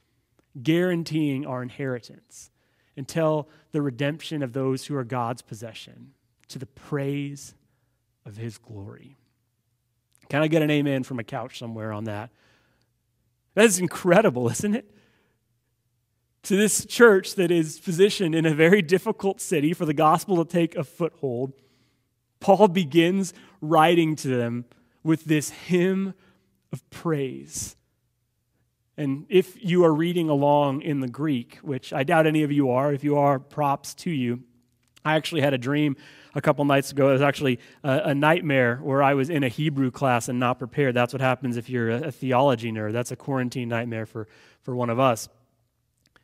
guaranteeing 0.61 1.45
our 1.45 1.61
inheritance 1.61 2.49
until 2.97 3.47
the 3.71 3.81
redemption 3.81 4.43
of 4.43 4.53
those 4.53 4.85
who 4.85 4.95
are 4.95 5.03
God's 5.03 5.41
possession 5.41 6.11
to 6.49 6.59
the 6.59 6.65
praise 6.65 7.55
of 8.25 8.37
his 8.37 8.57
glory. 8.57 9.15
Can 10.29 10.41
I 10.41 10.47
get 10.47 10.61
an 10.61 10.69
amen 10.69 11.03
from 11.03 11.19
a 11.19 11.23
couch 11.23 11.59
somewhere 11.59 11.91
on 11.91 12.05
that? 12.05 12.29
That 13.55 13.65
is 13.65 13.79
incredible, 13.79 14.49
isn't 14.51 14.75
it? 14.75 14.95
To 16.43 16.55
this 16.55 16.85
church 16.85 17.35
that 17.35 17.51
is 17.51 17.79
positioned 17.79 18.33
in 18.33 18.45
a 18.45 18.53
very 18.53 18.81
difficult 18.81 19.39
city 19.39 19.73
for 19.73 19.85
the 19.85 19.93
gospel 19.93 20.43
to 20.43 20.51
take 20.51 20.75
a 20.75 20.83
foothold, 20.83 21.53
Paul 22.39 22.67
begins 22.67 23.33
writing 23.61 24.15
to 24.17 24.27
them 24.27 24.65
with 25.03 25.25
this 25.25 25.51
hymn 25.51 26.13
of 26.71 26.87
praise 26.89 27.75
and 28.97 29.25
if 29.29 29.63
you 29.63 29.83
are 29.85 29.93
reading 29.93 30.29
along 30.29 30.81
in 30.81 30.99
the 30.99 31.07
Greek, 31.07 31.57
which 31.61 31.93
I 31.93 32.03
doubt 32.03 32.27
any 32.27 32.43
of 32.43 32.51
you 32.51 32.71
are, 32.71 32.93
if 32.93 33.03
you 33.03 33.17
are, 33.17 33.39
props 33.39 33.93
to 33.95 34.11
you. 34.11 34.43
I 35.03 35.15
actually 35.15 35.41
had 35.41 35.53
a 35.53 35.57
dream 35.57 35.95
a 36.35 36.41
couple 36.41 36.63
nights 36.65 36.91
ago. 36.91 37.09
It 37.09 37.13
was 37.13 37.21
actually 37.21 37.59
a, 37.83 38.01
a, 38.05 38.15
nightmare 38.15 38.77
where 38.77 39.01
I 39.01 39.15
was 39.15 39.29
in 39.29 39.43
a 39.43 39.47
Hebrew 39.47 39.91
class 39.91 40.29
and 40.29 40.39
not 40.39 40.59
prepared. 40.59 40.93
That's 40.93 41.13
what 41.13 41.21
happens 41.21 41.57
if 41.57 41.69
you're 41.69 41.89
a, 41.89 42.01
a 42.03 42.11
theology 42.11 42.71
nerd. 42.71 42.93
That's 42.93 43.11
a 43.11 43.15
quarantine 43.15 43.69
nightmare 43.69 44.05
for, 44.05 44.27
for 44.61 44.75
one 44.75 44.89
of 44.89 44.99
us. 44.99 45.27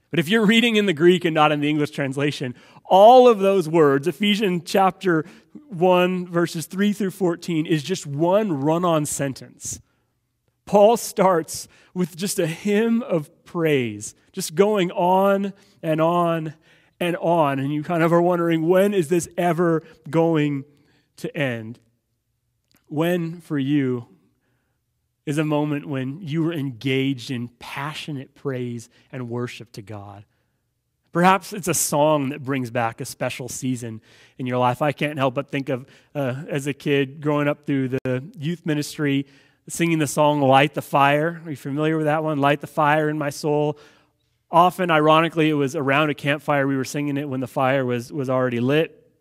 But 0.09 0.19
if 0.19 0.29
you're 0.29 0.45
reading 0.45 0.77
in 0.77 0.85
the 0.85 0.93
Greek 0.93 1.25
and 1.25 1.33
not 1.33 1.51
in 1.51 1.59
the 1.59 1.69
English 1.69 1.91
translation, 1.91 2.55
all 2.85 3.27
of 3.27 3.39
those 3.39 3.67
words, 3.67 4.07
Ephesians 4.07 4.63
chapter 4.65 5.25
1, 5.69 6.27
verses 6.27 6.65
3 6.65 6.93
through 6.93 7.11
14, 7.11 7.65
is 7.65 7.83
just 7.83 8.05
one 8.05 8.61
run 8.61 8.85
on 8.85 9.05
sentence. 9.05 9.81
Paul 10.67 10.97
starts 10.97 11.67
with 11.93 12.15
just 12.15 12.37
a 12.37 12.45
hymn 12.45 13.01
of 13.01 13.45
praise, 13.45 14.13
just 14.33 14.53
going 14.53 14.91
on 14.91 15.53
and 15.81 15.99
on 15.99 16.53
and 16.99 17.15
on. 17.17 17.57
And 17.57 17.73
you 17.73 17.81
kind 17.81 18.03
of 18.03 18.13
are 18.13 18.21
wondering, 18.21 18.67
when 18.67 18.93
is 18.93 19.07
this 19.07 19.27
ever 19.37 19.83
going 20.07 20.65
to 21.17 21.35
end? 21.35 21.79
When, 22.87 23.41
for 23.41 23.57
you, 23.57 24.07
is 25.25 25.37
a 25.37 25.43
moment 25.43 25.87
when 25.87 26.21
you 26.21 26.43
were 26.43 26.53
engaged 26.53 27.31
in 27.31 27.47
passionate 27.59 28.35
praise 28.35 28.89
and 29.11 29.29
worship 29.29 29.71
to 29.73 29.81
God? 29.81 30.25
Perhaps 31.11 31.51
it's 31.51 31.67
a 31.67 31.73
song 31.73 32.29
that 32.29 32.43
brings 32.43 32.69
back 32.69 33.01
a 33.01 33.05
special 33.05 33.49
season 33.49 34.01
in 34.37 34.45
your 34.45 34.57
life. 34.57 34.81
I 34.81 34.91
can't 34.91 35.17
help 35.17 35.33
but 35.33 35.49
think 35.49 35.69
of, 35.69 35.87
uh, 36.13 36.43
as 36.47 36.67
a 36.67 36.73
kid, 36.73 37.21
growing 37.21 37.47
up 37.47 37.65
through 37.65 37.87
the 37.87 38.23
youth 38.37 38.65
ministry, 38.65 39.25
singing 39.69 39.99
the 39.99 40.07
song 40.07 40.41
Light 40.41 40.73
the 40.73 40.81
Fire. 40.81 41.41
Are 41.45 41.49
you 41.49 41.57
familiar 41.57 41.97
with 41.97 42.05
that 42.05 42.23
one? 42.23 42.39
Light 42.39 42.61
the 42.61 42.67
Fire 42.67 43.09
in 43.09 43.17
My 43.17 43.29
Soul. 43.29 43.77
Often, 44.49 44.91
ironically, 44.91 45.49
it 45.49 45.53
was 45.53 45.75
around 45.75 46.09
a 46.09 46.13
campfire. 46.13 46.65
We 46.65 46.77
were 46.77 46.85
singing 46.85 47.17
it 47.17 47.27
when 47.27 47.41
the 47.41 47.47
fire 47.47 47.85
was, 47.85 48.13
was 48.13 48.29
already 48.29 48.61
lit. 48.61 49.11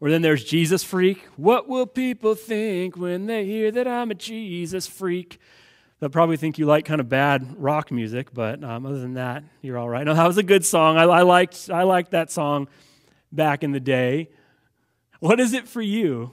Or 0.00 0.10
then 0.10 0.22
there's 0.22 0.42
Jesus 0.42 0.82
Freak. 0.82 1.26
What 1.36 1.68
will 1.68 1.86
people 1.86 2.34
think 2.34 2.96
when 2.96 3.26
they 3.26 3.44
hear 3.44 3.70
that 3.70 3.86
I'm 3.86 4.10
a 4.10 4.14
Jesus 4.14 4.86
freak? 4.86 5.38
They'll 6.00 6.10
probably 6.10 6.36
think 6.36 6.58
you 6.58 6.66
like 6.66 6.84
kind 6.84 7.00
of 7.00 7.08
bad 7.08 7.54
rock 7.58 7.92
music, 7.92 8.34
but 8.34 8.64
um, 8.64 8.84
other 8.84 8.98
than 8.98 9.14
that, 9.14 9.44
you're 9.60 9.78
all 9.78 9.88
right. 9.88 10.04
No, 10.04 10.14
that 10.14 10.26
was 10.26 10.38
a 10.38 10.42
good 10.42 10.64
song. 10.64 10.96
I, 10.96 11.04
I, 11.04 11.22
liked, 11.22 11.70
I 11.70 11.84
liked 11.84 12.10
that 12.10 12.32
song 12.32 12.66
back 13.30 13.62
in 13.62 13.70
the 13.70 13.78
day. 13.78 14.30
What 15.20 15.38
is 15.38 15.52
it 15.52 15.68
for 15.68 15.80
you? 15.80 16.32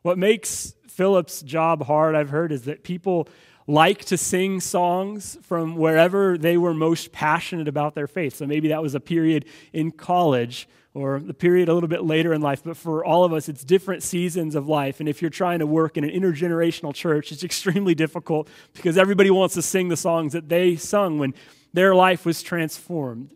What 0.00 0.16
makes 0.16 0.72
Philip's 1.00 1.40
job 1.40 1.86
hard, 1.86 2.14
I've 2.14 2.28
heard, 2.28 2.52
is 2.52 2.64
that 2.64 2.82
people 2.82 3.26
like 3.66 4.04
to 4.04 4.18
sing 4.18 4.60
songs 4.60 5.38
from 5.40 5.76
wherever 5.76 6.36
they 6.36 6.58
were 6.58 6.74
most 6.74 7.10
passionate 7.10 7.68
about 7.68 7.94
their 7.94 8.06
faith. 8.06 8.36
So 8.36 8.46
maybe 8.46 8.68
that 8.68 8.82
was 8.82 8.94
a 8.94 9.00
period 9.00 9.46
in 9.72 9.92
college 9.92 10.68
or 10.92 11.18
the 11.18 11.32
period 11.32 11.70
a 11.70 11.72
little 11.72 11.88
bit 11.88 12.04
later 12.04 12.34
in 12.34 12.42
life. 12.42 12.62
But 12.62 12.76
for 12.76 13.02
all 13.02 13.24
of 13.24 13.32
us, 13.32 13.48
it's 13.48 13.64
different 13.64 14.02
seasons 14.02 14.54
of 14.54 14.68
life. 14.68 15.00
And 15.00 15.08
if 15.08 15.22
you're 15.22 15.30
trying 15.30 15.60
to 15.60 15.66
work 15.66 15.96
in 15.96 16.04
an 16.04 16.10
intergenerational 16.10 16.92
church, 16.94 17.32
it's 17.32 17.44
extremely 17.44 17.94
difficult 17.94 18.50
because 18.74 18.98
everybody 18.98 19.30
wants 19.30 19.54
to 19.54 19.62
sing 19.62 19.88
the 19.88 19.96
songs 19.96 20.34
that 20.34 20.50
they 20.50 20.76
sung 20.76 21.18
when 21.18 21.32
their 21.72 21.94
life 21.94 22.26
was 22.26 22.42
transformed. 22.42 23.32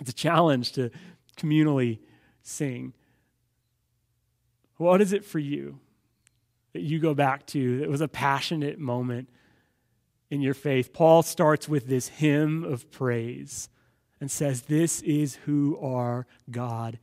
It's 0.00 0.10
a 0.10 0.12
challenge 0.12 0.72
to 0.72 0.90
communally 1.38 2.00
sing. 2.42 2.92
What 4.76 5.00
is 5.00 5.14
it 5.14 5.24
for 5.24 5.38
you? 5.38 5.78
That 6.74 6.82
you 6.82 6.98
go 6.98 7.14
back 7.14 7.46
to 7.46 7.78
that 7.78 7.88
was 7.88 8.02
a 8.02 8.08
passionate 8.08 8.78
moment 8.78 9.28
in 10.30 10.42
your 10.42 10.54
faith. 10.54 10.92
Paul 10.92 11.22
starts 11.22 11.68
with 11.68 11.86
this 11.86 12.08
hymn 12.08 12.64
of 12.64 12.90
praise 12.90 13.68
and 14.20 14.30
says, 14.30 14.62
This 14.62 15.00
is 15.02 15.36
who 15.46 15.78
our 15.80 16.26
God 16.50 16.98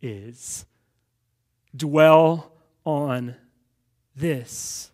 is. 0.00 0.64
Dwell 1.74 2.52
on 2.84 3.34
this. 4.14 4.90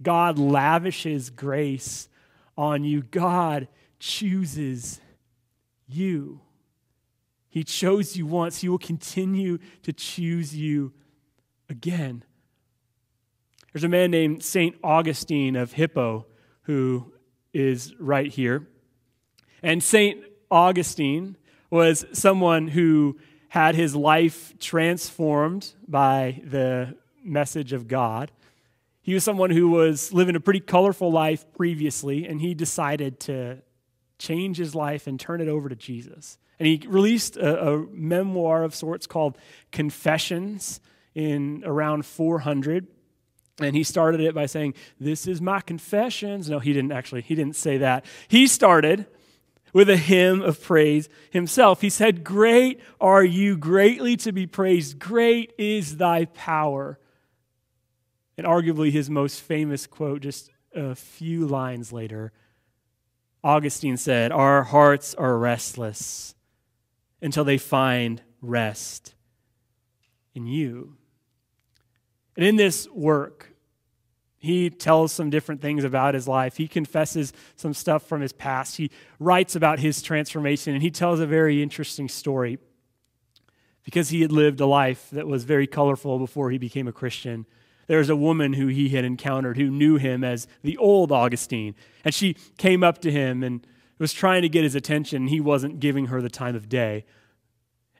God 0.00 0.38
lavishes 0.38 1.28
grace 1.28 2.08
on 2.56 2.84
you. 2.84 3.02
God 3.02 3.66
chooses 3.98 5.00
you. 5.88 6.40
He 7.48 7.64
chose 7.64 8.16
you 8.16 8.26
once, 8.26 8.60
He 8.60 8.68
will 8.68 8.78
continue 8.78 9.58
to 9.82 9.92
choose 9.92 10.54
you 10.54 10.92
again. 11.68 12.22
There's 13.72 13.84
a 13.84 13.88
man 13.88 14.10
named 14.10 14.42
St. 14.42 14.76
Augustine 14.82 15.56
of 15.56 15.72
Hippo 15.72 16.26
who 16.62 17.12
is 17.52 17.94
right 17.98 18.30
here. 18.30 18.66
And 19.62 19.82
St. 19.82 20.24
Augustine 20.50 21.36
was 21.70 22.06
someone 22.12 22.68
who 22.68 23.18
had 23.48 23.74
his 23.74 23.94
life 23.94 24.58
transformed 24.58 25.72
by 25.86 26.40
the 26.44 26.96
message 27.22 27.72
of 27.72 27.88
God. 27.88 28.30
He 29.02 29.14
was 29.14 29.24
someone 29.24 29.50
who 29.50 29.70
was 29.70 30.12
living 30.12 30.36
a 30.36 30.40
pretty 30.40 30.60
colorful 30.60 31.10
life 31.10 31.44
previously, 31.56 32.26
and 32.26 32.40
he 32.40 32.54
decided 32.54 33.20
to 33.20 33.62
change 34.18 34.58
his 34.58 34.74
life 34.74 35.06
and 35.06 35.18
turn 35.18 35.40
it 35.40 35.48
over 35.48 35.68
to 35.68 35.76
Jesus. 35.76 36.38
And 36.58 36.66
he 36.66 36.82
released 36.86 37.36
a, 37.36 37.72
a 37.72 37.86
memoir 37.86 38.64
of 38.64 38.74
sorts 38.74 39.06
called 39.06 39.38
Confessions 39.72 40.80
in 41.14 41.62
around 41.64 42.04
400. 42.04 42.86
And 43.60 43.74
he 43.74 43.82
started 43.82 44.20
it 44.20 44.34
by 44.34 44.46
saying, 44.46 44.74
This 45.00 45.26
is 45.26 45.40
my 45.40 45.60
confessions. 45.60 46.48
No, 46.48 46.58
he 46.58 46.72
didn't 46.72 46.92
actually, 46.92 47.22
he 47.22 47.34
didn't 47.34 47.56
say 47.56 47.78
that. 47.78 48.04
He 48.28 48.46
started 48.46 49.06
with 49.72 49.90
a 49.90 49.96
hymn 49.96 50.42
of 50.42 50.62
praise 50.62 51.08
himself. 51.30 51.80
He 51.80 51.90
said, 51.90 52.24
Great 52.24 52.80
are 53.00 53.24
you, 53.24 53.56
greatly 53.56 54.16
to 54.18 54.32
be 54.32 54.46
praised. 54.46 54.98
Great 54.98 55.52
is 55.58 55.96
thy 55.96 56.26
power. 56.26 56.98
And 58.36 58.46
arguably 58.46 58.92
his 58.92 59.10
most 59.10 59.40
famous 59.40 59.86
quote, 59.86 60.20
just 60.22 60.50
a 60.74 60.94
few 60.94 61.46
lines 61.46 61.92
later, 61.92 62.32
Augustine 63.42 63.96
said, 63.96 64.30
Our 64.30 64.62
hearts 64.62 65.14
are 65.14 65.38
restless 65.38 66.34
until 67.20 67.44
they 67.44 67.58
find 67.58 68.22
rest 68.40 69.14
in 70.34 70.46
you. 70.46 70.97
And 72.38 72.46
in 72.46 72.54
this 72.54 72.88
work, 72.90 73.52
he 74.38 74.70
tells 74.70 75.12
some 75.12 75.28
different 75.28 75.60
things 75.60 75.82
about 75.82 76.14
his 76.14 76.28
life. 76.28 76.56
He 76.56 76.68
confesses 76.68 77.32
some 77.56 77.74
stuff 77.74 78.04
from 78.04 78.20
his 78.20 78.32
past. 78.32 78.76
He 78.76 78.92
writes 79.18 79.56
about 79.56 79.80
his 79.80 80.00
transformation, 80.00 80.72
and 80.72 80.82
he 80.82 80.92
tells 80.92 81.18
a 81.18 81.26
very 81.26 81.60
interesting 81.60 82.08
story 82.08 82.58
because 83.82 84.10
he 84.10 84.22
had 84.22 84.30
lived 84.30 84.60
a 84.60 84.66
life 84.66 85.08
that 85.10 85.26
was 85.26 85.42
very 85.42 85.66
colorful 85.66 86.20
before 86.20 86.52
he 86.52 86.58
became 86.58 86.86
a 86.86 86.92
Christian. 86.92 87.44
There 87.88 87.98
was 87.98 88.08
a 88.08 88.14
woman 88.14 88.52
who 88.52 88.68
he 88.68 88.90
had 88.90 89.04
encountered 89.04 89.56
who 89.56 89.68
knew 89.68 89.96
him 89.96 90.22
as 90.22 90.46
the 90.62 90.76
old 90.76 91.10
Augustine, 91.10 91.74
and 92.04 92.14
she 92.14 92.34
came 92.56 92.84
up 92.84 93.00
to 93.00 93.10
him 93.10 93.42
and 93.42 93.66
was 93.98 94.12
trying 94.12 94.42
to 94.42 94.48
get 94.48 94.62
his 94.62 94.76
attention. 94.76 95.26
He 95.26 95.40
wasn't 95.40 95.80
giving 95.80 96.06
her 96.06 96.22
the 96.22 96.30
time 96.30 96.54
of 96.54 96.68
day. 96.68 97.04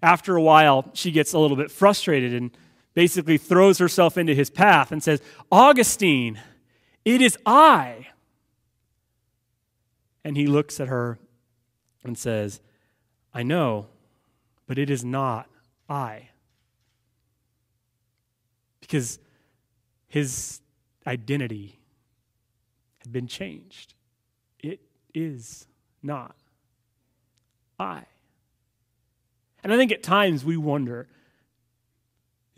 After 0.01 0.37
a 0.37 0.43
while, 0.43 0.91
she 0.95 1.11
gets 1.11 1.33
a 1.33 1.41
little 1.41 1.57
bit 1.57 1.73
frustrated 1.73 2.33
and 2.33 2.53
basically 2.99 3.39
throws 3.39 3.79
herself 3.79 4.19
into 4.19 4.35
his 4.35 4.51
path 4.51 4.91
and 4.91 5.01
says, 5.01 5.23
Augustine, 5.53 6.41
it 7.05 7.23
is 7.23 7.39
I. 7.47 8.09
And 10.25 10.37
he 10.37 10.49
looks 10.49 10.81
at 10.81 10.89
her 10.89 11.17
and 12.03 12.19
says, 12.19 12.61
I 13.33 13.45
know, 13.45 13.87
but 14.67 14.79
it 14.79 14.91
is 14.91 15.05
not 15.05 15.49
I. 15.89 16.31
Because 18.81 19.21
his 20.09 20.61
identity 21.07 21.79
had 22.99 23.13
been 23.13 23.29
changed. 23.29 23.95
It 24.59 24.81
is 25.15 25.69
not 26.03 26.35
I. 27.79 28.07
And 29.63 29.73
I 29.73 29.77
think 29.77 29.93
at 29.93 30.03
times 30.03 30.45
we 30.45 30.57
wonder 30.57 31.07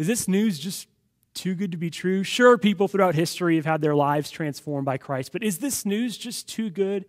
is 0.00 0.06
this 0.06 0.26
news 0.26 0.58
just 0.58 0.88
too 1.34 1.54
good 1.54 1.72
to 1.72 1.76
be 1.76 1.90
true? 1.90 2.24
Sure, 2.24 2.56
people 2.56 2.88
throughout 2.88 3.14
history 3.14 3.56
have 3.56 3.66
had 3.66 3.82
their 3.82 3.94
lives 3.94 4.30
transformed 4.30 4.86
by 4.86 4.96
Christ, 4.96 5.30
but 5.30 5.42
is 5.42 5.58
this 5.58 5.84
news 5.84 6.16
just 6.16 6.48
too 6.48 6.70
good 6.70 7.04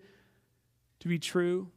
to 0.99 1.07
be 1.07 1.17
true? 1.17 1.69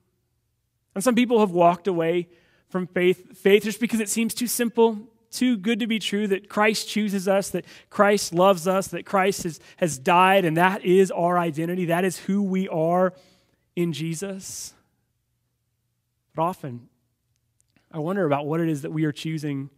And 0.93 1.05
some 1.05 1.15
people 1.15 1.39
have 1.39 1.53
walked 1.53 1.87
away 1.87 2.27
from 2.69 2.89
faith, 2.89 3.39
faith 3.39 3.63
just 3.63 3.79
because 3.79 4.01
it 4.01 4.09
seems 4.09 4.35
too 4.35 4.49
simple, 4.49 5.07
too 5.31 5.57
good 5.57 5.79
to 5.79 5.87
be 5.87 6.01
true 6.01 6.27
that 6.27 6.49
Christ 6.49 6.89
chooses 6.89 7.29
us, 7.29 7.49
that 7.51 7.65
Christ 7.91 8.35
loves 8.35 8.67
us, 8.67 8.89
that 8.89 9.07
Christ 9.07 9.45
has, 9.45 9.61
has 9.77 10.01
died, 10.01 10.45
and 10.45 10.57
that 10.57 10.85
is 10.85 11.13
our 11.13 11.39
identity. 11.39 11.85
That 11.85 12.05
is 12.05 12.19
who 12.19 12.43
we 12.43 12.69
are 12.69 13.15
in 13.77 13.93
Jesus. 13.93 14.75
But 16.35 16.43
often, 16.43 16.89
I 17.93 18.01
wonder 18.01 18.27
about 18.27 18.47
what 18.47 18.59
it 18.59 18.69
is 18.69 18.83
that 18.83 18.91
we 18.91 19.05
are 19.05 19.13
choosing 19.13 19.71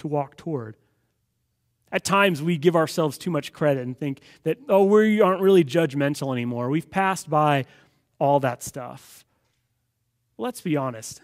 to 0.00 0.08
walk 0.08 0.36
toward. 0.36 0.76
At 1.92 2.04
times, 2.04 2.42
we 2.42 2.56
give 2.56 2.76
ourselves 2.76 3.18
too 3.18 3.30
much 3.30 3.52
credit 3.52 3.82
and 3.84 3.96
think 3.96 4.20
that, 4.44 4.58
oh, 4.68 4.84
we 4.84 5.20
aren't 5.20 5.40
really 5.40 5.64
judgmental 5.64 6.32
anymore. 6.32 6.70
We've 6.70 6.90
passed 6.90 7.28
by 7.28 7.64
all 8.18 8.40
that 8.40 8.62
stuff. 8.62 9.24
Let's 10.38 10.60
be 10.60 10.76
honest. 10.76 11.20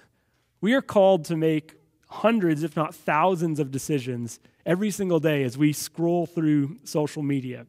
We 0.61 0.75
are 0.75 0.83
called 0.83 1.25
to 1.27 1.37
make 1.37 1.75
hundreds, 2.09 2.63
if 2.63 2.75
not 2.75 2.95
thousands, 2.95 3.61
of 3.61 3.71
decisions 3.71 4.41
every 4.65 4.91
single 4.91 5.21
day 5.21 5.45
as 5.45 5.57
we 5.57 5.73
scroll 5.73 6.27
through 6.27 6.79
social 6.85 7.23
media. 7.23 7.67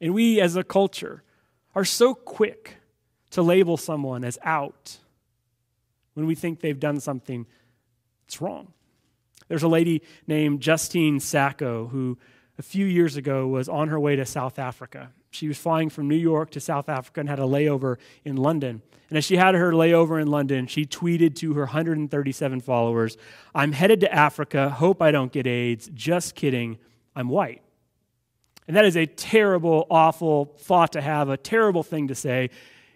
And 0.00 0.14
we, 0.14 0.40
as 0.40 0.56
a 0.56 0.64
culture, 0.64 1.22
are 1.74 1.84
so 1.84 2.14
quick 2.14 2.76
to 3.30 3.42
label 3.42 3.76
someone 3.76 4.24
as 4.24 4.38
out 4.42 4.98
when 6.14 6.26
we 6.26 6.34
think 6.34 6.60
they've 6.60 6.80
done 6.80 6.98
something 6.98 7.46
that's 8.26 8.40
wrong. 8.40 8.72
There's 9.48 9.62
a 9.62 9.68
lady 9.68 10.02
named 10.26 10.60
Justine 10.60 11.20
Sacco 11.20 11.88
who 11.88 12.18
a 12.58 12.62
few 12.62 12.86
years 12.86 13.16
ago 13.16 13.46
was 13.46 13.68
on 13.68 13.88
her 13.88 13.98
way 13.98 14.16
to 14.16 14.26
South 14.26 14.58
Africa. 14.58 15.10
She 15.30 15.48
was 15.48 15.58
flying 15.58 15.90
from 15.90 16.08
New 16.08 16.16
York 16.16 16.50
to 16.50 16.60
South 16.60 16.88
Africa 16.88 17.20
and 17.20 17.28
had 17.28 17.38
a 17.38 17.42
layover 17.42 17.96
in 18.24 18.36
London. 18.36 18.82
And 19.08 19.16
as 19.16 19.24
she 19.24 19.36
had 19.36 19.54
her 19.54 19.72
layover 19.72 20.20
in 20.20 20.28
London, 20.28 20.66
she 20.66 20.84
tweeted 20.84 21.34
to 21.36 21.54
her 21.54 21.62
137 21.62 22.60
followers 22.60 23.16
I'm 23.54 23.72
headed 23.72 24.00
to 24.00 24.12
Africa. 24.12 24.70
Hope 24.70 25.00
I 25.00 25.10
don't 25.10 25.32
get 25.32 25.46
AIDS. 25.46 25.90
Just 25.94 26.34
kidding. 26.34 26.78
I'm 27.14 27.28
white. 27.28 27.62
And 28.66 28.76
that 28.76 28.84
is 28.84 28.96
a 28.96 29.06
terrible, 29.06 29.86
awful 29.90 30.54
thought 30.58 30.92
to 30.92 31.00
have, 31.00 31.30
a 31.30 31.38
terrible 31.38 31.82
thing 31.82 32.08
to 32.08 32.14
say. 32.14 32.50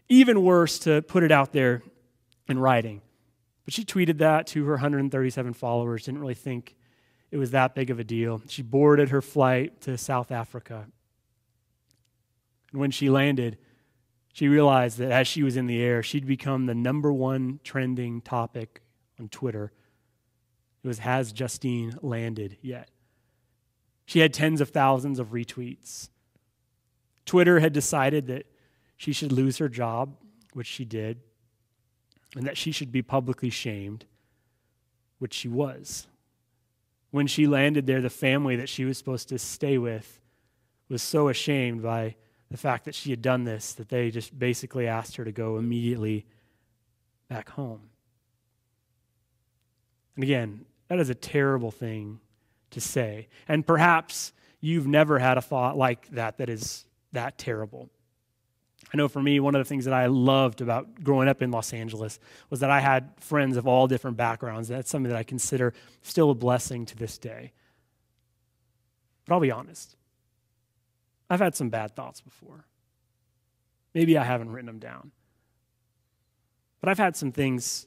Even 0.08 0.42
worse, 0.42 0.78
to 0.80 1.00
put 1.00 1.22
it 1.22 1.32
out 1.32 1.52
there 1.52 1.82
in 2.46 2.58
writing. 2.58 3.00
But 3.64 3.75
she 3.75 3.85
tweeted 3.85 4.18
that 4.18 4.46
to 4.48 4.64
her 4.64 4.72
137 4.72 5.53
followers, 5.55 6.05
didn't 6.05 6.20
really 6.20 6.35
think 6.35 6.77
it 7.31 7.37
was 7.37 7.53
that 7.53 7.75
big 7.75 7.90
of 7.90 7.98
a 7.98 8.05
deal. 8.05 8.42
She 8.48 8.62
boarded 8.62 9.11
her 9.11 9.22
flight 9.22 9.81
to 9.83 9.96
South 9.96 10.31
Africa. 10.31 10.87
And 12.72 12.81
when 12.81 12.90
she 12.90 13.09
landed, 13.09 13.59
she 14.33 14.48
realized 14.48 14.98
that 14.98 15.12
as 15.12 15.29
she 15.29 15.42
was 15.42 15.57
in 15.57 15.66
the 15.66 15.81
air, 15.81 16.03
she'd 16.03 16.27
become 16.27 16.66
the 16.66 16.75
number 16.75 17.12
one 17.12 17.61
trending 17.62 18.20
topic 18.20 18.83
on 19.20 19.29
Twitter. 19.29 19.72
It 20.83 20.88
was 20.88 20.98
Has 21.01 21.33
Justine 21.33 21.96
landed 22.03 22.59
yet? 22.61 22.90
She 24.05 24.18
had 24.18 24.35
tens 24.35 24.61
of 24.61 24.70
thousands 24.70 25.18
of 25.18 25.29
retweets. 25.29 26.09
Twitter 27.25 27.61
had 27.61 27.72
decided 27.72 28.27
that 28.27 28.46
she 28.96 29.12
should 29.12 29.33
lose 29.33 29.59
her 29.59 29.68
job, 29.68 30.16
which 30.53 30.66
she 30.66 30.85
did 30.85 31.20
and 32.36 32.46
that 32.46 32.56
she 32.56 32.72
should 32.72 32.92
be 32.92 33.02
publicly 33.02 33.50
shamed, 33.50 34.04
which 35.18 35.34
she 35.34 35.48
was. 35.48 36.06
When 37.10 37.26
she 37.26 37.46
landed 37.46 37.86
there, 37.86 38.00
the 38.00 38.10
family 38.10 38.56
that 38.56 38.68
she 38.68 38.84
was 38.84 38.96
supposed 38.96 39.28
to 39.28 39.38
stay 39.38 39.76
with 39.78 40.20
was 40.88 41.02
so 41.02 41.28
ashamed 41.28 41.82
by 41.82 42.16
the 42.50 42.56
fact 42.56 42.84
that 42.84 42.94
she 42.94 43.10
had 43.10 43.22
done 43.22 43.44
this 43.44 43.72
that 43.74 43.88
they 43.88 44.10
just 44.10 44.38
basically 44.38 44.86
asked 44.86 45.16
her 45.16 45.24
to 45.24 45.32
go 45.32 45.58
immediately 45.58 46.26
back 47.28 47.50
home. 47.50 47.80
And 50.16 50.22
again, 50.22 50.66
that 50.88 50.98
is 50.98 51.08
a 51.08 51.14
terrible 51.14 51.70
thing 51.70 52.20
to 52.70 52.80
say. 52.80 53.28
And 53.48 53.66
perhaps 53.66 54.32
you've 54.60 54.86
never 54.86 55.18
had 55.18 55.38
a 55.38 55.42
thought 55.42 55.76
like 55.76 56.08
that 56.10 56.38
that 56.38 56.50
is 56.50 56.86
that 57.12 57.38
terrible. 57.38 57.90
I 58.92 58.98
know 58.98 59.09
for 59.09 59.22
me, 59.22 59.40
one 59.40 59.55
of 59.55 59.61
the 59.61 59.68
things 59.68 59.87
that 59.87 59.94
I 59.94 60.07
loved 60.07 60.61
about 60.61 61.02
growing 61.02 61.28
up 61.28 61.40
in 61.40 61.50
Los 61.50 61.72
Angeles 61.72 62.18
was 62.50 62.61
that 62.61 62.70
I 62.70 62.81
had 62.81 63.11
friends 63.18 63.57
of 63.57 63.66
all 63.66 63.87
different 63.87 64.18
backgrounds. 64.18 64.68
That's 64.68 64.90
something 64.90 65.11
that 65.11 65.18
I 65.18 65.22
consider 65.22 65.72
still 66.02 66.31
a 66.31 66.35
blessing 66.35 66.85
to 66.87 66.96
this 66.96 67.16
day. 67.16 67.52
But 69.26 69.35
I'll 69.35 69.40
be 69.40 69.50
honest, 69.50 69.96
I've 71.31 71.40
had 71.40 71.55
some 71.55 71.70
bad 71.70 71.96
thoughts 71.96 72.20
before. 72.20 72.66
Maybe 73.94 74.18
I 74.18 74.24
haven't 74.24 74.50
written 74.50 74.66
them 74.66 74.78
down. 74.78 75.12
But 76.81 76.90
I've 76.90 76.98
had 76.98 77.16
some 77.16 77.33
things 77.33 77.87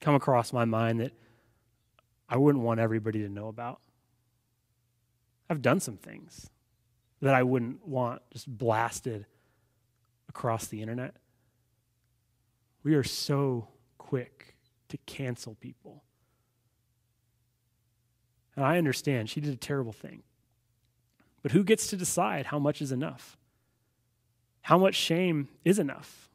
come 0.00 0.14
across 0.14 0.52
my 0.52 0.64
mind 0.64 1.00
that 1.00 1.12
I 2.28 2.38
wouldn't 2.38 2.64
want 2.64 2.80
everybody 2.80 3.20
to 3.20 3.28
know 3.28 3.48
about. 3.48 3.80
I've 5.50 5.60
done 5.60 5.80
some 5.80 5.96
things 5.96 6.48
that 7.20 7.34
I 7.34 7.42
wouldn't 7.42 7.86
want 7.86 8.22
just 8.32 8.46
blasted 8.46 9.26
across 10.28 10.66
the 10.66 10.82
internet. 10.82 11.16
We 12.82 12.94
are 12.94 13.04
so 13.04 13.68
quick 13.98 14.56
to 14.88 14.96
cancel 14.98 15.54
people. 15.54 16.02
And 18.56 18.64
I 18.64 18.78
understand 18.78 19.30
she 19.30 19.40
did 19.40 19.52
a 19.52 19.56
terrible 19.56 19.92
thing. 19.92 20.22
But 21.42 21.52
who 21.52 21.62
gets 21.62 21.88
to 21.88 21.96
decide 21.96 22.46
how 22.46 22.58
much 22.58 22.82
is 22.82 22.92
enough? 22.92 23.36
How 24.62 24.78
much 24.78 24.94
shame 24.94 25.48
is 25.64 25.78
enough? 25.78 26.28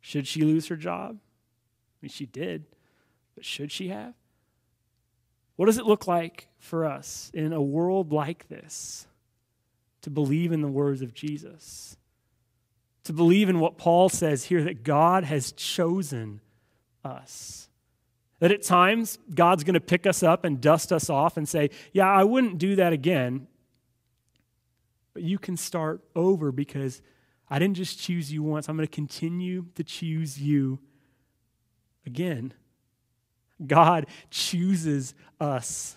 Should 0.00 0.26
she 0.26 0.42
lose 0.42 0.68
her 0.68 0.76
job? 0.76 1.18
I 1.20 1.96
mean, 2.02 2.10
she 2.10 2.26
did, 2.26 2.64
but 3.34 3.44
should 3.44 3.70
she 3.70 3.88
have? 3.88 4.14
What 5.56 5.66
does 5.66 5.76
it 5.76 5.84
look 5.84 6.06
like 6.06 6.48
for 6.58 6.86
us 6.86 7.30
in 7.34 7.52
a 7.52 7.60
world 7.60 8.12
like 8.12 8.48
this 8.48 9.06
to 10.00 10.08
believe 10.08 10.52
in 10.52 10.62
the 10.62 10.68
words 10.68 11.02
of 11.02 11.12
Jesus? 11.12 11.98
To 13.10 13.16
believe 13.16 13.48
in 13.48 13.58
what 13.58 13.76
Paul 13.76 14.08
says 14.08 14.44
here 14.44 14.62
that 14.62 14.84
God 14.84 15.24
has 15.24 15.50
chosen 15.50 16.40
us. 17.04 17.68
That 18.38 18.52
at 18.52 18.62
times 18.62 19.18
God's 19.34 19.64
going 19.64 19.74
to 19.74 19.80
pick 19.80 20.06
us 20.06 20.22
up 20.22 20.44
and 20.44 20.60
dust 20.60 20.92
us 20.92 21.10
off 21.10 21.36
and 21.36 21.48
say, 21.48 21.70
Yeah, 21.92 22.08
I 22.08 22.22
wouldn't 22.22 22.58
do 22.58 22.76
that 22.76 22.92
again. 22.92 23.48
But 25.12 25.24
you 25.24 25.40
can 25.40 25.56
start 25.56 26.02
over 26.14 26.52
because 26.52 27.02
I 27.48 27.58
didn't 27.58 27.78
just 27.78 27.98
choose 27.98 28.32
you 28.32 28.44
once, 28.44 28.68
I'm 28.68 28.76
going 28.76 28.86
to 28.86 28.94
continue 28.94 29.66
to 29.74 29.82
choose 29.82 30.40
you 30.40 30.78
again. 32.06 32.54
God 33.66 34.06
chooses 34.30 35.16
us 35.40 35.96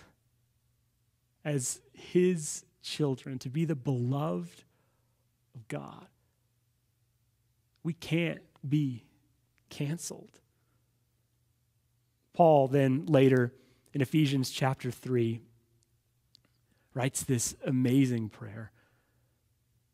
as 1.44 1.80
his 1.92 2.64
children 2.82 3.38
to 3.38 3.50
be 3.50 3.64
the 3.64 3.76
beloved 3.76 4.64
of 5.54 5.68
God. 5.68 6.08
We 7.84 7.92
can't 7.92 8.40
be 8.68 9.04
canceled. 9.70 10.40
Paul 12.32 12.66
then 12.66 13.06
later 13.06 13.52
in 13.92 14.00
Ephesians 14.00 14.50
chapter 14.50 14.90
3 14.90 15.40
writes 16.94 17.22
this 17.22 17.54
amazing 17.64 18.30
prayer. 18.30 18.72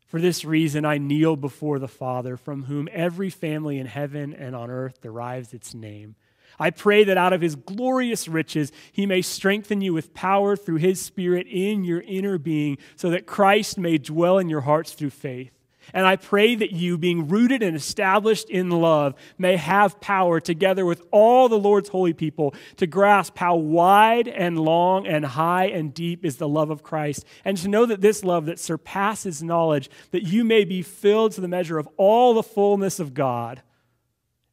For 0.06 0.20
this 0.20 0.44
reason, 0.44 0.84
I 0.84 0.98
kneel 0.98 1.36
before 1.36 1.78
the 1.78 1.86
Father, 1.88 2.36
from 2.36 2.64
whom 2.64 2.88
every 2.92 3.30
family 3.30 3.78
in 3.78 3.86
heaven 3.86 4.32
and 4.32 4.56
on 4.56 4.70
earth 4.70 5.00
derives 5.00 5.52
its 5.52 5.74
name. 5.74 6.16
I 6.58 6.70
pray 6.70 7.04
that 7.04 7.16
out 7.16 7.32
of 7.32 7.40
his 7.40 7.54
glorious 7.54 8.26
riches, 8.26 8.72
he 8.90 9.06
may 9.06 9.22
strengthen 9.22 9.80
you 9.80 9.94
with 9.94 10.12
power 10.12 10.56
through 10.56 10.76
his 10.76 11.00
Spirit 11.00 11.46
in 11.46 11.84
your 11.84 12.00
inner 12.00 12.38
being, 12.38 12.78
so 12.96 13.08
that 13.10 13.26
Christ 13.26 13.78
may 13.78 13.98
dwell 13.98 14.38
in 14.38 14.48
your 14.48 14.62
hearts 14.62 14.92
through 14.92 15.10
faith. 15.10 15.52
And 15.92 16.06
I 16.06 16.16
pray 16.16 16.54
that 16.54 16.72
you, 16.72 16.98
being 16.98 17.28
rooted 17.28 17.62
and 17.62 17.76
established 17.76 18.50
in 18.50 18.70
love, 18.70 19.14
may 19.38 19.56
have 19.56 20.00
power, 20.00 20.40
together 20.40 20.84
with 20.84 21.02
all 21.10 21.48
the 21.48 21.58
Lord's 21.58 21.88
holy 21.88 22.12
people, 22.12 22.54
to 22.76 22.86
grasp 22.86 23.38
how 23.38 23.56
wide 23.56 24.28
and 24.28 24.58
long 24.58 25.06
and 25.06 25.24
high 25.24 25.66
and 25.66 25.92
deep 25.92 26.24
is 26.24 26.36
the 26.36 26.48
love 26.48 26.70
of 26.70 26.82
Christ, 26.82 27.24
and 27.44 27.56
to 27.58 27.68
know 27.68 27.86
that 27.86 28.00
this 28.00 28.24
love 28.24 28.46
that 28.46 28.58
surpasses 28.58 29.42
knowledge, 29.42 29.90
that 30.10 30.22
you 30.22 30.44
may 30.44 30.64
be 30.64 30.82
filled 30.82 31.32
to 31.32 31.40
the 31.40 31.48
measure 31.48 31.78
of 31.78 31.88
all 31.96 32.34
the 32.34 32.42
fullness 32.42 33.00
of 33.00 33.14
God. 33.14 33.62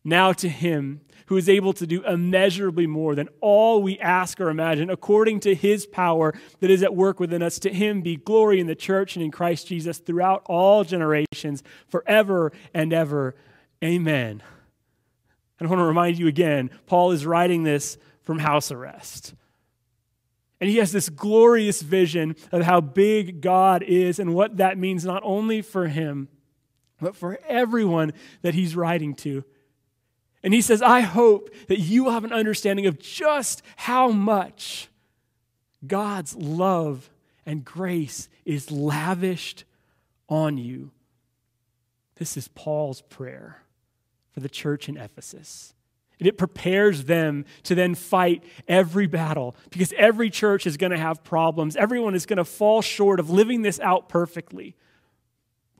Now 0.03 0.31
to 0.33 0.47
him 0.47 1.01
who 1.27 1.37
is 1.37 1.47
able 1.47 1.73
to 1.73 1.85
do 1.85 2.03
immeasurably 2.05 2.87
more 2.87 3.15
than 3.15 3.29
all 3.41 3.81
we 3.81 3.99
ask 3.99 4.39
or 4.39 4.49
imagine, 4.49 4.89
according 4.89 5.39
to 5.41 5.53
his 5.53 5.85
power 5.85 6.33
that 6.59 6.69
is 6.69 6.83
at 6.83 6.95
work 6.95 7.19
within 7.19 7.41
us. 7.41 7.59
To 7.59 7.73
him 7.73 8.01
be 8.01 8.15
glory 8.15 8.59
in 8.59 8.67
the 8.67 8.75
church 8.75 9.15
and 9.15 9.23
in 9.23 9.31
Christ 9.31 9.67
Jesus 9.67 9.99
throughout 9.99 10.43
all 10.45 10.83
generations, 10.83 11.63
forever 11.87 12.51
and 12.73 12.93
ever. 12.93 13.35
Amen. 13.83 14.41
I 15.59 15.65
want 15.65 15.79
to 15.79 15.85
remind 15.85 16.17
you 16.17 16.27
again, 16.27 16.69
Paul 16.85 17.11
is 17.11 17.25
writing 17.25 17.63
this 17.63 17.97
from 18.21 18.39
house 18.39 18.71
arrest. 18.71 19.33
And 20.61 20.69
he 20.69 20.77
has 20.77 20.91
this 20.91 21.09
glorious 21.09 21.81
vision 21.81 22.35
of 22.51 22.63
how 22.63 22.81
big 22.81 23.41
God 23.41 23.83
is 23.83 24.17
and 24.19 24.33
what 24.33 24.57
that 24.57 24.77
means 24.77 25.05
not 25.05 25.21
only 25.25 25.61
for 25.61 25.87
him, 25.87 26.29
but 26.99 27.15
for 27.15 27.39
everyone 27.47 28.13
that 28.41 28.53
he's 28.53 28.75
writing 28.75 29.13
to. 29.15 29.43
And 30.43 30.53
he 30.53 30.61
says, 30.61 30.81
I 30.81 31.01
hope 31.01 31.49
that 31.67 31.79
you 31.79 32.09
have 32.09 32.23
an 32.23 32.31
understanding 32.31 32.85
of 32.85 32.99
just 32.99 33.61
how 33.75 34.09
much 34.09 34.87
God's 35.85 36.35
love 36.35 37.09
and 37.45 37.65
grace 37.65 38.29
is 38.45 38.71
lavished 38.71 39.63
on 40.29 40.57
you. 40.57 40.91
This 42.15 42.37
is 42.37 42.47
Paul's 42.49 43.01
prayer 43.01 43.61
for 44.31 44.39
the 44.39 44.49
church 44.49 44.89
in 44.89 44.97
Ephesus. 44.97 45.73
And 46.19 46.27
it 46.27 46.37
prepares 46.37 47.03
them 47.03 47.45
to 47.63 47.75
then 47.75 47.93
fight 47.93 48.43
every 48.67 49.05
battle 49.05 49.55
because 49.69 49.93
every 49.97 50.29
church 50.29 50.65
is 50.65 50.75
going 50.77 50.91
to 50.91 50.97
have 50.97 51.23
problems. 51.23 51.75
Everyone 51.75 52.15
is 52.15 52.25
going 52.25 52.37
to 52.37 52.45
fall 52.45 52.81
short 52.81 53.19
of 53.19 53.29
living 53.29 53.61
this 53.61 53.79
out 53.79 54.09
perfectly. 54.09 54.75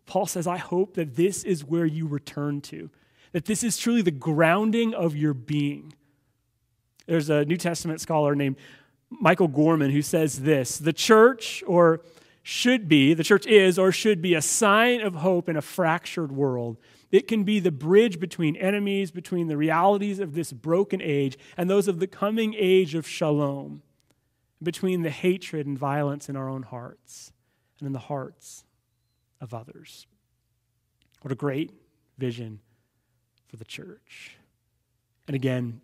Paul 0.06 0.28
says, 0.28 0.46
I 0.48 0.58
hope 0.58 0.94
that 0.94 1.16
this 1.16 1.44
is 1.44 1.66
where 1.66 1.86
you 1.86 2.08
return 2.08 2.62
to 2.62 2.90
that 3.32 3.46
this 3.46 3.64
is 3.64 3.78
truly 3.78 4.02
the 4.02 4.12
grounding 4.12 4.94
of 4.94 5.16
your 5.16 5.34
being. 5.34 5.94
There's 7.06 7.30
a 7.30 7.46
New 7.46 7.58
Testament 7.58 8.02
scholar 8.02 8.36
named 8.36 8.58
Michael 9.10 9.48
Gorman 9.48 9.92
who 9.92 10.02
says 10.02 10.42
this 10.42 10.78
The 10.78 10.94
church, 10.94 11.64
or 11.66 12.02
should 12.44 12.88
be, 12.88 13.14
the 13.14 13.26
church 13.26 13.46
is 13.46 13.78
or 13.78 13.92
should 13.92 14.22
be 14.22 14.34
a 14.34 14.42
sign 14.42 15.02
of 15.02 15.16
hope 15.16 15.50
in 15.50 15.58
a 15.58 15.62
fractured 15.62 16.32
world. 16.32 16.78
It 17.12 17.28
can 17.28 17.44
be 17.44 17.60
the 17.60 17.72
bridge 17.72 18.20
between 18.20 18.56
enemies, 18.56 19.12
between 19.12 19.48
the 19.48 19.58
realities 19.58 20.20
of 20.20 20.34
this 20.34 20.54
broken 20.54 21.02
age 21.02 21.38
and 21.58 21.70
those 21.70 21.88
of 21.88 22.00
the 22.00 22.08
coming 22.08 22.56
age 22.58 22.96
of 22.96 23.08
shalom, 23.08 23.82
between 24.64 25.02
the 25.02 25.10
hatred 25.10 25.68
and 25.68 25.78
violence 25.78 26.30
in 26.30 26.36
our 26.36 26.50
own 26.50 26.64
hearts 26.64 27.32
and 27.80 27.88
in 27.88 27.94
the 27.94 28.00
hearts 28.00 28.64
of 29.40 29.54
others. 29.54 30.08
What 31.22 31.32
a 31.32 31.36
great 31.36 31.72
vision 32.18 32.60
for 33.48 33.58
the 33.58 33.66
church. 33.66 34.38
And 35.28 35.36
again, 35.36 35.82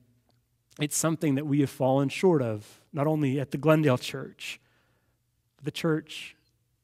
it's 0.79 0.97
something 0.97 1.35
that 1.35 1.45
we 1.45 1.59
have 1.61 1.69
fallen 1.69 2.09
short 2.09 2.41
of, 2.41 2.81
not 2.91 3.07
only 3.07 3.39
at 3.39 3.51
the 3.51 3.57
Glendale 3.57 3.97
church, 3.97 4.59
but 5.57 5.65
the 5.65 5.71
church 5.71 6.35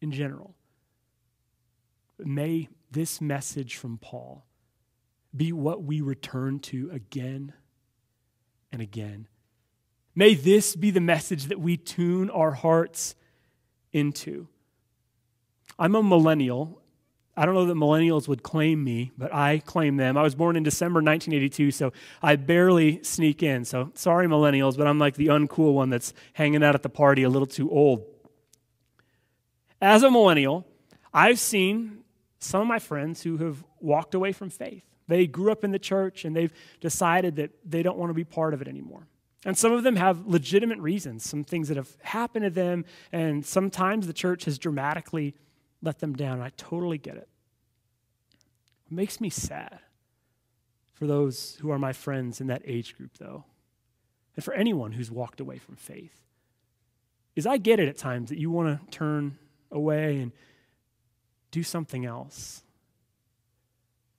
in 0.01 0.11
general. 0.11 0.55
May 2.17 2.69
this 2.91 3.21
message 3.21 3.75
from 3.77 3.97
Paul 3.97 4.45
be 5.35 5.51
what 5.51 5.83
we 5.83 6.01
return 6.01 6.59
to 6.59 6.89
again 6.91 7.53
and 8.71 8.81
again. 8.81 9.27
May 10.15 10.33
this 10.33 10.75
be 10.75 10.91
the 10.91 10.99
message 10.99 11.45
that 11.45 11.59
we 11.59 11.77
tune 11.77 12.29
our 12.29 12.51
hearts 12.51 13.15
into. 13.93 14.47
I'm 15.77 15.95
a 15.95 16.03
millennial, 16.03 16.81
I 17.37 17.45
don't 17.45 17.55
know 17.55 17.65
that 17.65 17.75
millennials 17.75 18.27
would 18.27 18.43
claim 18.43 18.83
me, 18.83 19.11
but 19.17 19.33
I 19.33 19.59
claim 19.59 19.95
them. 19.95 20.17
I 20.17 20.23
was 20.23 20.35
born 20.35 20.55
in 20.55 20.63
December 20.63 20.97
1982, 20.97 21.71
so 21.71 21.93
I 22.21 22.35
barely 22.35 23.01
sneak 23.03 23.41
in. 23.41 23.63
So 23.63 23.91
sorry, 23.93 24.27
millennials, 24.27 24.77
but 24.77 24.87
I'm 24.87 24.99
like 24.99 25.15
the 25.15 25.27
uncool 25.27 25.73
one 25.73 25.89
that's 25.89 26.13
hanging 26.33 26.63
out 26.63 26.75
at 26.75 26.83
the 26.83 26.89
party 26.89 27.23
a 27.23 27.29
little 27.29 27.47
too 27.47 27.71
old. 27.71 28.03
As 29.81 30.03
a 30.03 30.11
millennial, 30.11 30.67
I've 31.13 31.39
seen 31.39 31.99
some 32.39 32.61
of 32.61 32.67
my 32.67 32.79
friends 32.79 33.23
who 33.23 33.37
have 33.37 33.63
walked 33.79 34.13
away 34.13 34.33
from 34.33 34.49
faith. 34.49 34.83
They 35.07 35.25
grew 35.25 35.51
up 35.51 35.63
in 35.63 35.71
the 35.71 35.79
church 35.79 36.25
and 36.25 36.35
they've 36.35 36.53
decided 36.81 37.37
that 37.37 37.51
they 37.65 37.81
don't 37.81 37.97
want 37.97 38.09
to 38.09 38.13
be 38.13 38.23
part 38.23 38.53
of 38.53 38.61
it 38.61 38.67
anymore. 38.67 39.07
And 39.45 39.57
some 39.57 39.71
of 39.71 39.83
them 39.83 39.95
have 39.95 40.27
legitimate 40.27 40.79
reasons, 40.79 41.27
some 41.27 41.45
things 41.45 41.69
that 41.69 41.77
have 41.77 41.89
happened 42.01 42.43
to 42.43 42.49
them, 42.49 42.83
and 43.11 43.45
sometimes 43.45 44.05
the 44.05 44.13
church 44.13 44.45
has 44.45 44.59
dramatically 44.59 45.33
let 45.81 45.99
them 45.99 46.13
down. 46.13 46.41
I 46.41 46.49
totally 46.57 46.97
get 46.97 47.15
it. 47.15 47.29
It 48.85 48.91
makes 48.91 49.21
me 49.21 49.29
sad 49.29 49.79
for 50.93 51.07
those 51.07 51.57
who 51.61 51.71
are 51.71 51.79
my 51.79 51.93
friends 51.93 52.41
in 52.41 52.47
that 52.47 52.61
age 52.65 52.97
group, 52.97 53.17
though, 53.17 53.45
and 54.35 54.43
for 54.43 54.53
anyone 54.53 54.91
who's 54.91 55.11
walked 55.11 55.39
away 55.39 55.57
from 55.57 55.75
faith. 55.75 56.21
Is 57.35 57.45
I 57.45 57.57
get 57.57 57.79
it 57.79 57.87
at 57.87 57.97
times 57.97 58.29
that 58.29 58.39
you 58.39 58.51
want 58.51 58.81
to 58.81 58.97
turn 58.97 59.37
away 59.71 60.17
and 60.17 60.31
do 61.51 61.63
something 61.63 62.05
else. 62.05 62.63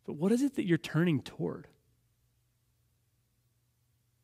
But 0.06 0.14
what 0.14 0.32
is 0.32 0.42
it 0.42 0.56
that 0.56 0.66
you're 0.66 0.78
turning 0.78 1.20
toward? 1.20 1.66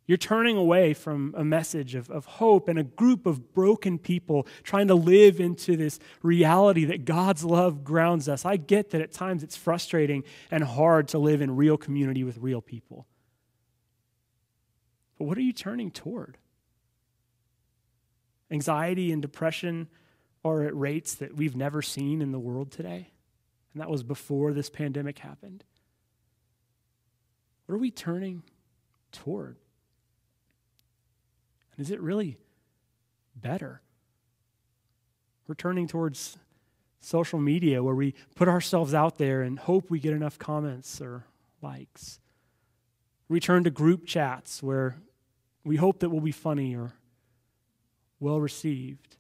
You're 0.07 0.19
turning 0.19 0.57
away 0.57 0.95
from 0.95 1.35
a 1.37 1.45
message 1.45 1.97
of, 1.97 2.09
of 2.11 2.27
hope 2.27 2.69
and 2.69 2.79
a 2.79 2.85
group 2.85 3.27
of 3.27 3.53
broken 3.53 3.99
people 3.99 4.47
trying 4.63 4.87
to 4.89 4.95
live 4.95 5.41
into 5.41 5.77
this 5.77 5.99
reality 6.23 6.85
that 6.85 7.05
God's 7.05 7.45
love 7.45 7.83
grounds 7.83 8.29
us. 8.29 8.45
I 8.45 8.57
get 8.57 8.91
that 8.91 9.01
at 9.01 9.13
times 9.13 9.43
it's 9.43 9.57
frustrating 9.57 10.23
and 10.51 10.63
hard 10.63 11.09
to 11.09 11.19
live 11.19 11.43
in 11.43 11.57
real 11.57 11.77
community 11.77 12.23
with 12.23 12.39
real 12.39 12.63
people. 12.63 13.07
But 15.19 15.25
what 15.25 15.39
are 15.39 15.43
you 15.43 15.53
turning 15.53 15.91
toward? 15.91 16.39
Anxiety 18.49 19.11
and 19.11 19.21
depression 19.21 19.89
are 20.45 20.63
at 20.63 20.77
rates 20.77 21.15
that 21.17 21.35
we've 21.35 21.57
never 21.57 21.83
seen 21.83 22.23
in 22.23 22.31
the 22.31 22.39
world 22.39 22.71
today. 22.71 23.11
And 23.73 23.83
that 23.83 23.91
was 23.91 24.05
before 24.05 24.53
this 24.53 24.71
pandemic 24.71 25.19
happened. 25.19 25.65
What 27.67 27.75
are 27.75 27.79
we 27.79 27.91
turning 27.91 28.45
toward? 29.11 29.57
And 31.77 31.85
is 31.85 31.91
it 31.91 32.01
really 32.01 32.39
better? 33.35 33.81
We're 35.47 35.55
turning 35.55 35.87
towards 35.87 36.39
social 37.01 37.39
media 37.39 37.83
where 37.83 37.95
we 37.95 38.15
put 38.35 38.49
ourselves 38.49 38.95
out 38.95 39.19
there 39.19 39.43
and 39.43 39.59
hope 39.59 39.91
we 39.91 40.01
get 40.01 40.13
enough 40.13 40.39
comments 40.39 41.01
or 41.01 41.25
likes. 41.63 42.19
We 43.29 43.41
turn 43.41 43.65
to 43.65 43.71
group 43.71 44.07
chats 44.07 44.63
where 44.63 44.97
we 45.65 45.77
hope 45.77 46.01
that 46.01 46.11
we'll 46.11 46.21
be 46.21 46.33
funny 46.33 46.75
or 46.75 46.93
well 48.19 48.41
received. 48.41 49.17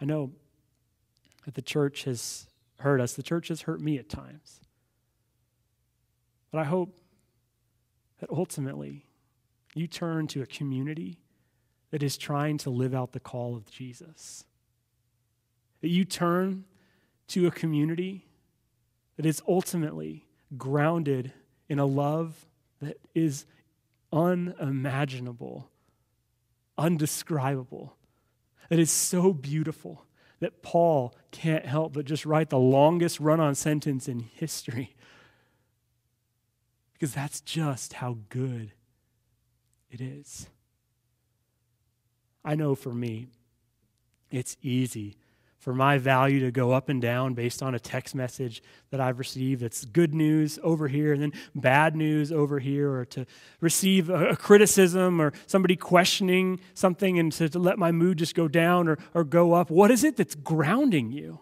I 0.00 0.04
know 0.04 0.32
that 1.44 1.54
the 1.54 1.62
church 1.62 2.04
has 2.04 2.46
hurt 2.80 3.00
us, 3.00 3.14
the 3.14 3.22
church 3.22 3.48
has 3.48 3.62
hurt 3.62 3.80
me 3.80 3.98
at 3.98 4.08
times. 4.08 4.60
But 6.50 6.58
I 6.58 6.64
hope 6.64 6.94
that 8.20 8.30
ultimately 8.30 9.07
you 9.74 9.86
turn 9.86 10.26
to 10.28 10.42
a 10.42 10.46
community 10.46 11.20
that 11.90 12.02
is 12.02 12.16
trying 12.16 12.58
to 12.58 12.70
live 12.70 12.94
out 12.94 13.12
the 13.12 13.20
call 13.20 13.56
of 13.56 13.70
Jesus. 13.70 14.44
That 15.80 15.88
you 15.88 16.04
turn 16.04 16.64
to 17.28 17.46
a 17.46 17.50
community 17.50 18.26
that 19.16 19.26
is 19.26 19.42
ultimately 19.48 20.26
grounded 20.56 21.32
in 21.68 21.78
a 21.78 21.86
love 21.86 22.46
that 22.80 22.98
is 23.14 23.44
unimaginable, 24.12 25.68
undescribable, 26.76 27.96
that 28.68 28.78
is 28.78 28.90
so 28.90 29.32
beautiful 29.32 30.06
that 30.40 30.62
Paul 30.62 31.14
can't 31.30 31.66
help 31.66 31.92
but 31.92 32.04
just 32.04 32.24
write 32.24 32.50
the 32.50 32.58
longest 32.58 33.18
run 33.18 33.40
on 33.40 33.54
sentence 33.54 34.08
in 34.08 34.20
history. 34.20 34.94
Because 36.94 37.14
that's 37.14 37.40
just 37.40 37.92
how 37.92 38.18
good 38.28 38.72
it 39.90 40.00
is. 40.00 40.48
I 42.44 42.54
know 42.54 42.74
for 42.74 42.92
me, 42.92 43.28
it's 44.30 44.56
easy 44.62 45.16
for 45.58 45.74
my 45.74 45.98
value 45.98 46.40
to 46.40 46.50
go 46.50 46.72
up 46.72 46.88
and 46.88 47.02
down 47.02 47.34
based 47.34 47.62
on 47.62 47.74
a 47.74 47.80
text 47.80 48.14
message 48.14 48.62
that 48.90 49.00
I've 49.00 49.18
received 49.18 49.60
that's 49.60 49.84
good 49.84 50.14
news 50.14 50.58
over 50.62 50.86
here 50.86 51.12
and 51.12 51.20
then 51.20 51.32
bad 51.54 51.96
news 51.96 52.30
over 52.30 52.58
here, 52.58 52.90
or 52.92 53.04
to 53.06 53.26
receive 53.60 54.08
a, 54.08 54.36
criticism 54.36 55.20
or 55.20 55.32
somebody 55.46 55.74
questioning 55.76 56.60
something 56.74 57.18
and 57.18 57.32
to, 57.32 57.48
to 57.48 57.58
let 57.58 57.78
my 57.78 57.90
mood 57.90 58.18
just 58.18 58.34
go 58.34 58.46
down 58.46 58.88
or, 58.88 58.98
or 59.14 59.24
go 59.24 59.52
up. 59.52 59.68
What 59.68 59.90
is 59.90 60.04
it 60.04 60.16
that's 60.16 60.36
grounding 60.36 61.10
you? 61.10 61.40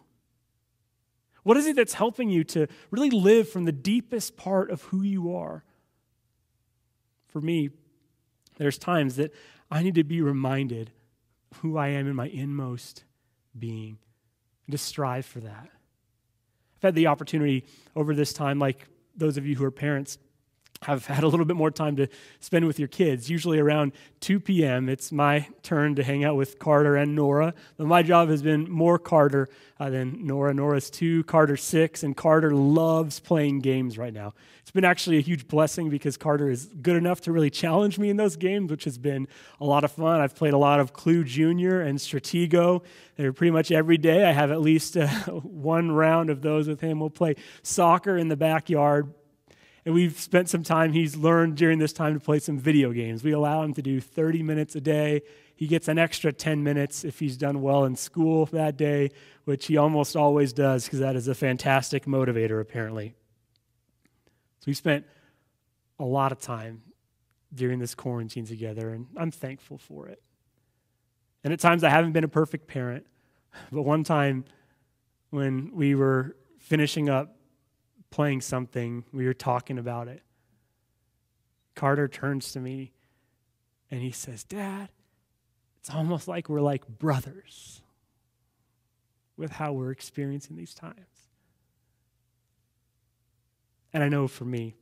What 1.42 1.56
is 1.56 1.66
it 1.66 1.76
that's 1.76 1.94
helping 1.94 2.28
you 2.28 2.42
to 2.44 2.66
really 2.90 3.10
live 3.10 3.48
from 3.48 3.64
the 3.64 3.72
deepest 3.72 4.36
part 4.36 4.70
of 4.70 4.82
who 4.84 5.02
you 5.02 5.36
are? 5.36 5.62
For 7.28 7.40
me, 7.40 7.70
there's 8.56 8.78
times 8.78 9.16
that 9.16 9.32
I 9.70 9.82
need 9.82 9.94
to 9.96 10.04
be 10.04 10.20
reminded 10.20 10.90
who 11.56 11.76
I 11.76 11.88
am 11.88 12.06
in 12.06 12.14
my 12.14 12.28
inmost 12.28 13.04
being 13.58 13.98
and 14.66 14.72
to 14.72 14.78
strive 14.78 15.24
for 15.26 15.40
that. 15.40 15.68
I've 16.76 16.82
had 16.82 16.94
the 16.94 17.06
opportunity 17.06 17.64
over 17.94 18.14
this 18.14 18.32
time, 18.32 18.58
like 18.58 18.86
those 19.16 19.36
of 19.36 19.46
you 19.46 19.56
who 19.56 19.64
are 19.64 19.70
parents, 19.70 20.18
have 20.82 21.06
had 21.06 21.24
a 21.24 21.28
little 21.28 21.46
bit 21.46 21.56
more 21.56 21.70
time 21.70 21.96
to 21.96 22.08
spend 22.40 22.66
with 22.66 22.78
your 22.78 22.88
kids. 22.88 23.30
Usually 23.30 23.58
around 23.58 23.92
2 24.20 24.40
p.m., 24.40 24.88
it's 24.88 25.10
my 25.10 25.46
turn 25.62 25.94
to 25.96 26.02
hang 26.02 26.24
out 26.24 26.36
with 26.36 26.58
Carter 26.58 26.96
and 26.96 27.14
Nora. 27.14 27.54
But 27.76 27.86
my 27.86 28.02
job 28.02 28.28
has 28.28 28.42
been 28.42 28.70
more 28.70 28.98
Carter 28.98 29.48
uh, 29.78 29.90
than 29.90 30.26
Nora. 30.26 30.54
Nora's 30.54 30.90
two, 30.90 31.24
Carter 31.24 31.56
six, 31.56 32.02
and 32.02 32.16
Carter 32.16 32.54
loves 32.54 33.20
playing 33.20 33.60
games 33.60 33.98
right 33.98 34.12
now. 34.12 34.34
It's 34.60 34.70
been 34.70 34.84
actually 34.84 35.18
a 35.18 35.20
huge 35.20 35.46
blessing 35.48 35.90
because 35.90 36.16
Carter 36.16 36.50
is 36.50 36.66
good 36.66 36.96
enough 36.96 37.20
to 37.22 37.32
really 37.32 37.50
challenge 37.50 37.98
me 37.98 38.10
in 38.10 38.16
those 38.16 38.36
games, 38.36 38.70
which 38.70 38.84
has 38.84 38.98
been 38.98 39.28
a 39.60 39.64
lot 39.64 39.84
of 39.84 39.92
fun. 39.92 40.20
I've 40.20 40.34
played 40.34 40.54
a 40.54 40.58
lot 40.58 40.80
of 40.80 40.92
Clue 40.92 41.24
Junior 41.24 41.80
and 41.80 41.98
Stratego. 41.98 42.82
They're 43.16 43.32
pretty 43.32 43.50
much 43.50 43.70
every 43.70 43.98
day. 43.98 44.24
I 44.24 44.32
have 44.32 44.50
at 44.50 44.60
least 44.60 44.96
uh, 44.96 45.06
one 45.30 45.92
round 45.92 46.30
of 46.30 46.42
those 46.42 46.68
with 46.68 46.80
him. 46.80 47.00
We'll 47.00 47.10
play 47.10 47.36
soccer 47.62 48.16
in 48.16 48.28
the 48.28 48.36
backyard 48.36 49.12
and 49.86 49.94
we've 49.94 50.18
spent 50.18 50.48
some 50.48 50.64
time, 50.64 50.92
he's 50.92 51.16
learned 51.16 51.56
during 51.56 51.78
this 51.78 51.92
time 51.92 52.12
to 52.14 52.20
play 52.20 52.40
some 52.40 52.58
video 52.58 52.90
games. 52.90 53.22
We 53.22 53.30
allow 53.30 53.62
him 53.62 53.72
to 53.74 53.82
do 53.82 54.00
30 54.00 54.42
minutes 54.42 54.74
a 54.74 54.80
day. 54.80 55.22
He 55.54 55.68
gets 55.68 55.86
an 55.86 55.96
extra 55.96 56.32
10 56.32 56.64
minutes 56.64 57.04
if 57.04 57.20
he's 57.20 57.36
done 57.36 57.62
well 57.62 57.84
in 57.84 57.94
school 57.94 58.46
that 58.46 58.76
day, 58.76 59.12
which 59.44 59.66
he 59.66 59.76
almost 59.76 60.16
always 60.16 60.52
does 60.52 60.86
because 60.86 60.98
that 60.98 61.14
is 61.14 61.28
a 61.28 61.36
fantastic 61.36 62.04
motivator, 62.04 62.60
apparently. 62.60 63.14
So 64.58 64.64
we 64.66 64.74
spent 64.74 65.06
a 66.00 66.04
lot 66.04 66.32
of 66.32 66.40
time 66.40 66.82
during 67.54 67.78
this 67.78 67.94
quarantine 67.94 68.44
together, 68.44 68.90
and 68.90 69.06
I'm 69.16 69.30
thankful 69.30 69.78
for 69.78 70.08
it. 70.08 70.20
And 71.44 71.52
at 71.52 71.60
times 71.60 71.84
I 71.84 71.90
haven't 71.90 72.10
been 72.10 72.24
a 72.24 72.28
perfect 72.28 72.66
parent, 72.66 73.06
but 73.70 73.82
one 73.82 74.02
time 74.02 74.46
when 75.30 75.70
we 75.72 75.94
were 75.94 76.34
finishing 76.58 77.08
up 77.08 77.35
playing 78.16 78.40
something, 78.40 79.04
we 79.12 79.26
were 79.26 79.34
talking 79.34 79.76
about 79.76 80.08
it. 80.08 80.22
Carter 81.74 82.08
turns 82.08 82.50
to 82.52 82.58
me 82.58 82.94
and 83.90 84.00
he 84.00 84.10
says, 84.10 84.42
Dad, 84.42 84.88
it's 85.76 85.90
almost 85.90 86.26
like 86.26 86.48
we're 86.48 86.62
like 86.62 86.88
brothers 86.88 87.82
with 89.36 89.50
how 89.50 89.74
we're 89.74 89.90
experiencing 89.90 90.56
these 90.56 90.72
times. 90.72 91.28
And 93.92 94.02
I 94.02 94.08
know 94.08 94.28
for 94.28 94.46
me, 94.46 94.76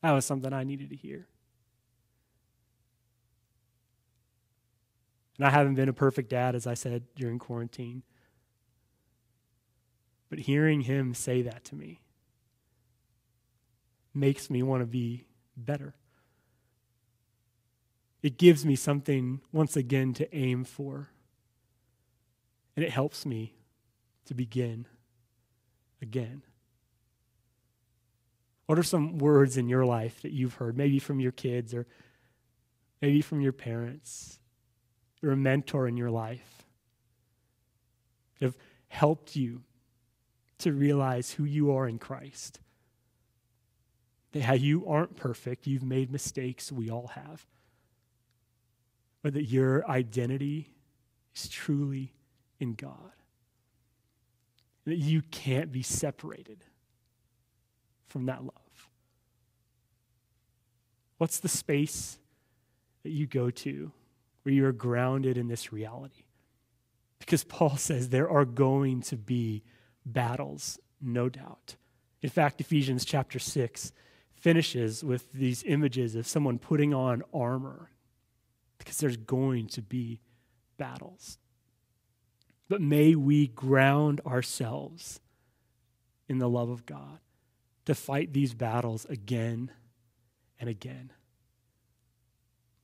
that 0.00 0.12
was 0.12 0.24
something 0.24 0.50
I 0.50 0.64
needed 0.64 0.88
to 0.88 0.96
hear. 0.96 1.26
And 5.36 5.46
I 5.46 5.50
haven't 5.50 5.74
been 5.74 5.90
a 5.90 5.92
perfect 5.92 6.30
dad, 6.30 6.54
as 6.54 6.66
I 6.66 6.72
said 6.72 7.02
during 7.14 7.38
quarantine. 7.38 8.02
But 10.32 10.38
hearing 10.38 10.80
him 10.80 11.12
say 11.12 11.42
that 11.42 11.62
to 11.64 11.74
me 11.74 12.00
makes 14.14 14.48
me 14.48 14.62
want 14.62 14.80
to 14.80 14.86
be 14.86 15.26
better. 15.58 15.94
It 18.22 18.38
gives 18.38 18.64
me 18.64 18.74
something, 18.74 19.42
once 19.52 19.76
again, 19.76 20.14
to 20.14 20.34
aim 20.34 20.64
for. 20.64 21.10
And 22.74 22.82
it 22.82 22.92
helps 22.92 23.26
me 23.26 23.56
to 24.24 24.32
begin 24.32 24.86
again. 26.00 26.44
What 28.64 28.78
are 28.78 28.82
some 28.82 29.18
words 29.18 29.58
in 29.58 29.68
your 29.68 29.84
life 29.84 30.22
that 30.22 30.32
you've 30.32 30.54
heard, 30.54 30.78
maybe 30.78 30.98
from 30.98 31.20
your 31.20 31.32
kids 31.32 31.74
or 31.74 31.86
maybe 33.02 33.20
from 33.20 33.42
your 33.42 33.52
parents 33.52 34.38
or 35.22 35.32
a 35.32 35.36
mentor 35.36 35.86
in 35.86 35.98
your 35.98 36.10
life, 36.10 36.64
that 38.40 38.46
have 38.46 38.56
helped 38.88 39.36
you 39.36 39.60
to 40.58 40.72
realize 40.72 41.32
who 41.32 41.44
you 41.44 41.72
are 41.72 41.88
in 41.88 41.98
Christ. 41.98 42.60
That 44.32 44.42
how 44.42 44.54
you 44.54 44.86
aren't 44.86 45.16
perfect, 45.16 45.66
you've 45.66 45.82
made 45.82 46.10
mistakes, 46.10 46.72
we 46.72 46.90
all 46.90 47.08
have. 47.08 47.46
But 49.22 49.34
that 49.34 49.44
your 49.44 49.88
identity 49.88 50.70
is 51.34 51.48
truly 51.48 52.12
in 52.58 52.74
God. 52.74 53.12
That 54.84 54.96
you 54.96 55.22
can't 55.30 55.70
be 55.70 55.82
separated 55.82 56.64
from 58.08 58.26
that 58.26 58.42
love. 58.42 58.88
What's 61.18 61.38
the 61.38 61.48
space 61.48 62.18
that 63.04 63.10
you 63.10 63.26
go 63.26 63.50
to 63.50 63.92
where 64.42 64.52
you 64.52 64.66
are 64.66 64.72
grounded 64.72 65.38
in 65.38 65.46
this 65.46 65.72
reality? 65.72 66.24
Because 67.20 67.44
Paul 67.44 67.76
says 67.76 68.08
there 68.08 68.28
are 68.28 68.44
going 68.44 69.02
to 69.02 69.16
be 69.16 69.62
battles, 70.04 70.78
no 71.00 71.28
doubt. 71.28 71.76
In 72.20 72.30
fact, 72.30 72.60
Ephesians 72.60 73.04
chapter 73.04 73.38
6 73.38 73.92
finishes 74.34 75.04
with 75.04 75.32
these 75.32 75.62
images 75.64 76.14
of 76.14 76.26
someone 76.26 76.58
putting 76.58 76.92
on 76.92 77.22
armor 77.32 77.90
because 78.78 78.98
there's 78.98 79.16
going 79.16 79.68
to 79.68 79.82
be 79.82 80.20
battles. 80.76 81.38
But 82.68 82.80
may 82.80 83.14
we 83.14 83.48
ground 83.48 84.20
ourselves 84.26 85.20
in 86.28 86.38
the 86.38 86.48
love 86.48 86.70
of 86.70 86.86
God 86.86 87.18
to 87.84 87.94
fight 87.94 88.32
these 88.32 88.54
battles 88.54 89.04
again 89.06 89.70
and 90.58 90.68
again. 90.68 91.12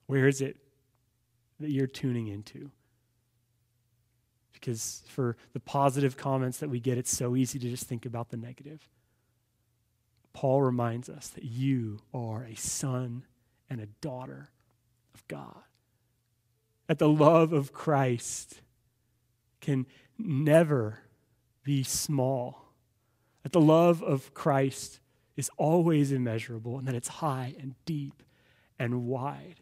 Where 0.06 0.26
is 0.26 0.40
it 0.40 0.56
that 1.60 1.70
you're 1.70 1.86
tuning 1.86 2.28
into? 2.28 2.70
Because 4.60 5.02
for 5.08 5.36
the 5.52 5.60
positive 5.60 6.16
comments 6.16 6.58
that 6.58 6.68
we 6.70 6.80
get, 6.80 6.98
it's 6.98 7.16
so 7.16 7.36
easy 7.36 7.58
to 7.58 7.68
just 7.70 7.84
think 7.84 8.04
about 8.06 8.30
the 8.30 8.36
negative. 8.36 8.88
Paul 10.32 10.62
reminds 10.62 11.08
us 11.08 11.28
that 11.28 11.44
you 11.44 12.00
are 12.14 12.44
a 12.44 12.54
son 12.54 13.24
and 13.70 13.80
a 13.80 13.86
daughter 14.00 14.50
of 15.14 15.26
God. 15.28 15.62
that 16.88 16.98
the 16.98 17.08
love 17.08 17.52
of 17.52 17.72
Christ 17.72 18.62
can 19.60 19.86
never 20.18 21.00
be 21.62 21.82
small, 21.84 22.72
that 23.42 23.52
the 23.52 23.60
love 23.60 24.02
of 24.02 24.34
Christ 24.34 25.00
is 25.36 25.50
always 25.56 26.10
immeasurable, 26.10 26.78
and 26.78 26.88
that 26.88 26.94
it's 26.94 27.08
high 27.08 27.54
and 27.60 27.74
deep 27.84 28.22
and 28.78 29.06
wide. 29.06 29.60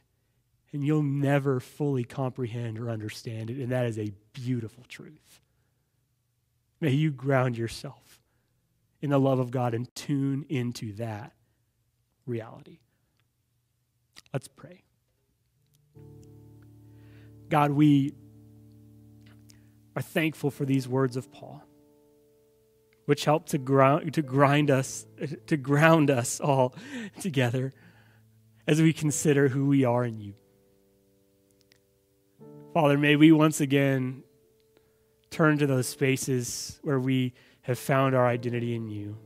And 0.73 0.85
you'll 0.85 1.03
never 1.03 1.61
fully 1.61 2.05
comprehend 2.05 2.79
or 2.79 2.91
understand 2.91 3.51
it, 3.51 3.59
and 3.59 3.73
that 3.73 3.87
is 3.87 3.99
a 3.99 4.13
beautiful 4.33 4.85
truth. 4.89 5.41
May 6.81 6.91
you 6.91 7.11
ground 7.11 7.57
yourself 7.57 8.21
in 9.01 9.11
the 9.11 9.19
love 9.19 9.39
of 9.39 9.51
God 9.51 9.75
and 9.75 9.93
tune 9.95 10.45
into 10.49 10.93
that 10.95 11.33
reality. 12.27 12.81
Let's 14.33 14.49
pray. 14.49 14.83
God, 17.49 17.71
we 17.71 18.13
are 19.95 20.03
thankful 20.03 20.51
for 20.51 20.65
these 20.65 20.87
words 20.89 21.17
of 21.17 21.33
Paul, 21.33 21.63
which 23.07 23.25
help 23.25 23.47
to 23.51 23.59
ground, 23.59 24.13
to 24.15 24.23
grind 24.23 24.71
us, 24.71 25.07
to 25.47 25.57
ground 25.57 26.11
us 26.11 26.41
all 26.41 26.75
together 27.21 27.73
as 28.67 28.83
we 28.83 28.93
consider 28.93 29.49
who 29.49 29.67
we 29.67 29.85
are 29.85 30.05
in 30.05 30.21
you. 30.21 30.35
Father, 32.77 32.99
may 32.99 33.17
we 33.17 33.33
once 33.33 33.63
again 33.63 34.23
turn 35.31 35.57
to 35.57 35.67
those 35.67 35.87
spaces 35.87 36.79
where 36.83 37.01
we 37.01 37.33
have 37.63 37.79
found 37.79 38.15
our 38.15 38.27
identity 38.27 38.75
in 38.75 38.91
you. 38.91 39.17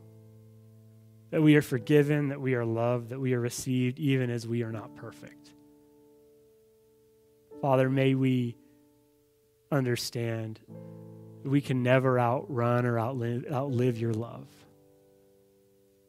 That 1.31 1.43
we 1.43 1.57
are 1.57 1.63
forgiven, 1.63 2.29
that 2.29 2.41
we 2.41 2.55
are 2.55 2.65
loved, 2.65 3.09
that 3.09 3.19
we 3.19 3.35
are 3.35 3.41
received, 3.41 3.99
even 3.99 4.31
as 4.31 4.47
we 4.47 4.63
are 4.63 4.71
not 4.71 4.95
perfect. 4.95 5.51
Father, 7.61 7.91
may 7.91 8.15
we 8.15 8.57
understand 9.73 10.61
that 11.43 11.51
we 11.51 11.61
can 11.61 11.83
never 11.83 12.21
outrun 12.21 12.87
or 12.87 13.01
outlive, 13.01 13.47
outlive 13.51 13.99
your 13.99 14.15
love, 14.15 14.47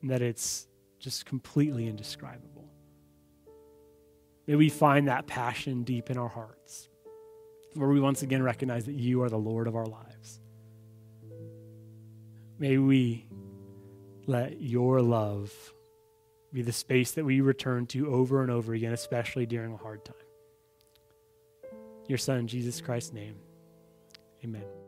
and 0.04 0.12
that 0.12 0.22
it's 0.22 0.68
just 1.00 1.26
completely 1.26 1.88
indescribable. 1.88 2.70
May 4.46 4.54
we 4.54 4.70
find 4.70 5.08
that 5.08 5.26
passion 5.26 5.82
deep 5.82 6.12
in 6.12 6.20
our 6.20 6.30
hearts, 6.30 6.88
where 7.74 7.90
we 7.90 8.00
once 8.00 8.22
again 8.22 8.44
recognize 8.44 8.86
that 8.86 8.96
you 8.96 9.22
are 9.22 9.30
the 9.30 9.38
Lord 9.38 9.68
of 9.68 9.76
our 9.76 9.86
lives. 9.86 10.40
May 12.60 12.78
we 12.78 13.26
let 14.28 14.62
your 14.62 15.02
love 15.02 15.52
be 16.54 16.62
the 16.62 16.72
space 16.72 17.12
that 17.12 17.26
we 17.26 17.42
return 17.42 17.88
to 17.88 18.14
over 18.14 18.42
and 18.42 18.52
over 18.52 18.74
again, 18.74 18.94
especially 18.94 19.46
during 19.46 19.74
a 19.74 19.78
hard 19.78 20.06
time 20.06 20.16
your 22.12 22.18
Son, 22.18 22.46
Jesus 22.46 22.82
Christ's 22.82 23.14
name. 23.14 23.36
Amen. 24.44 24.81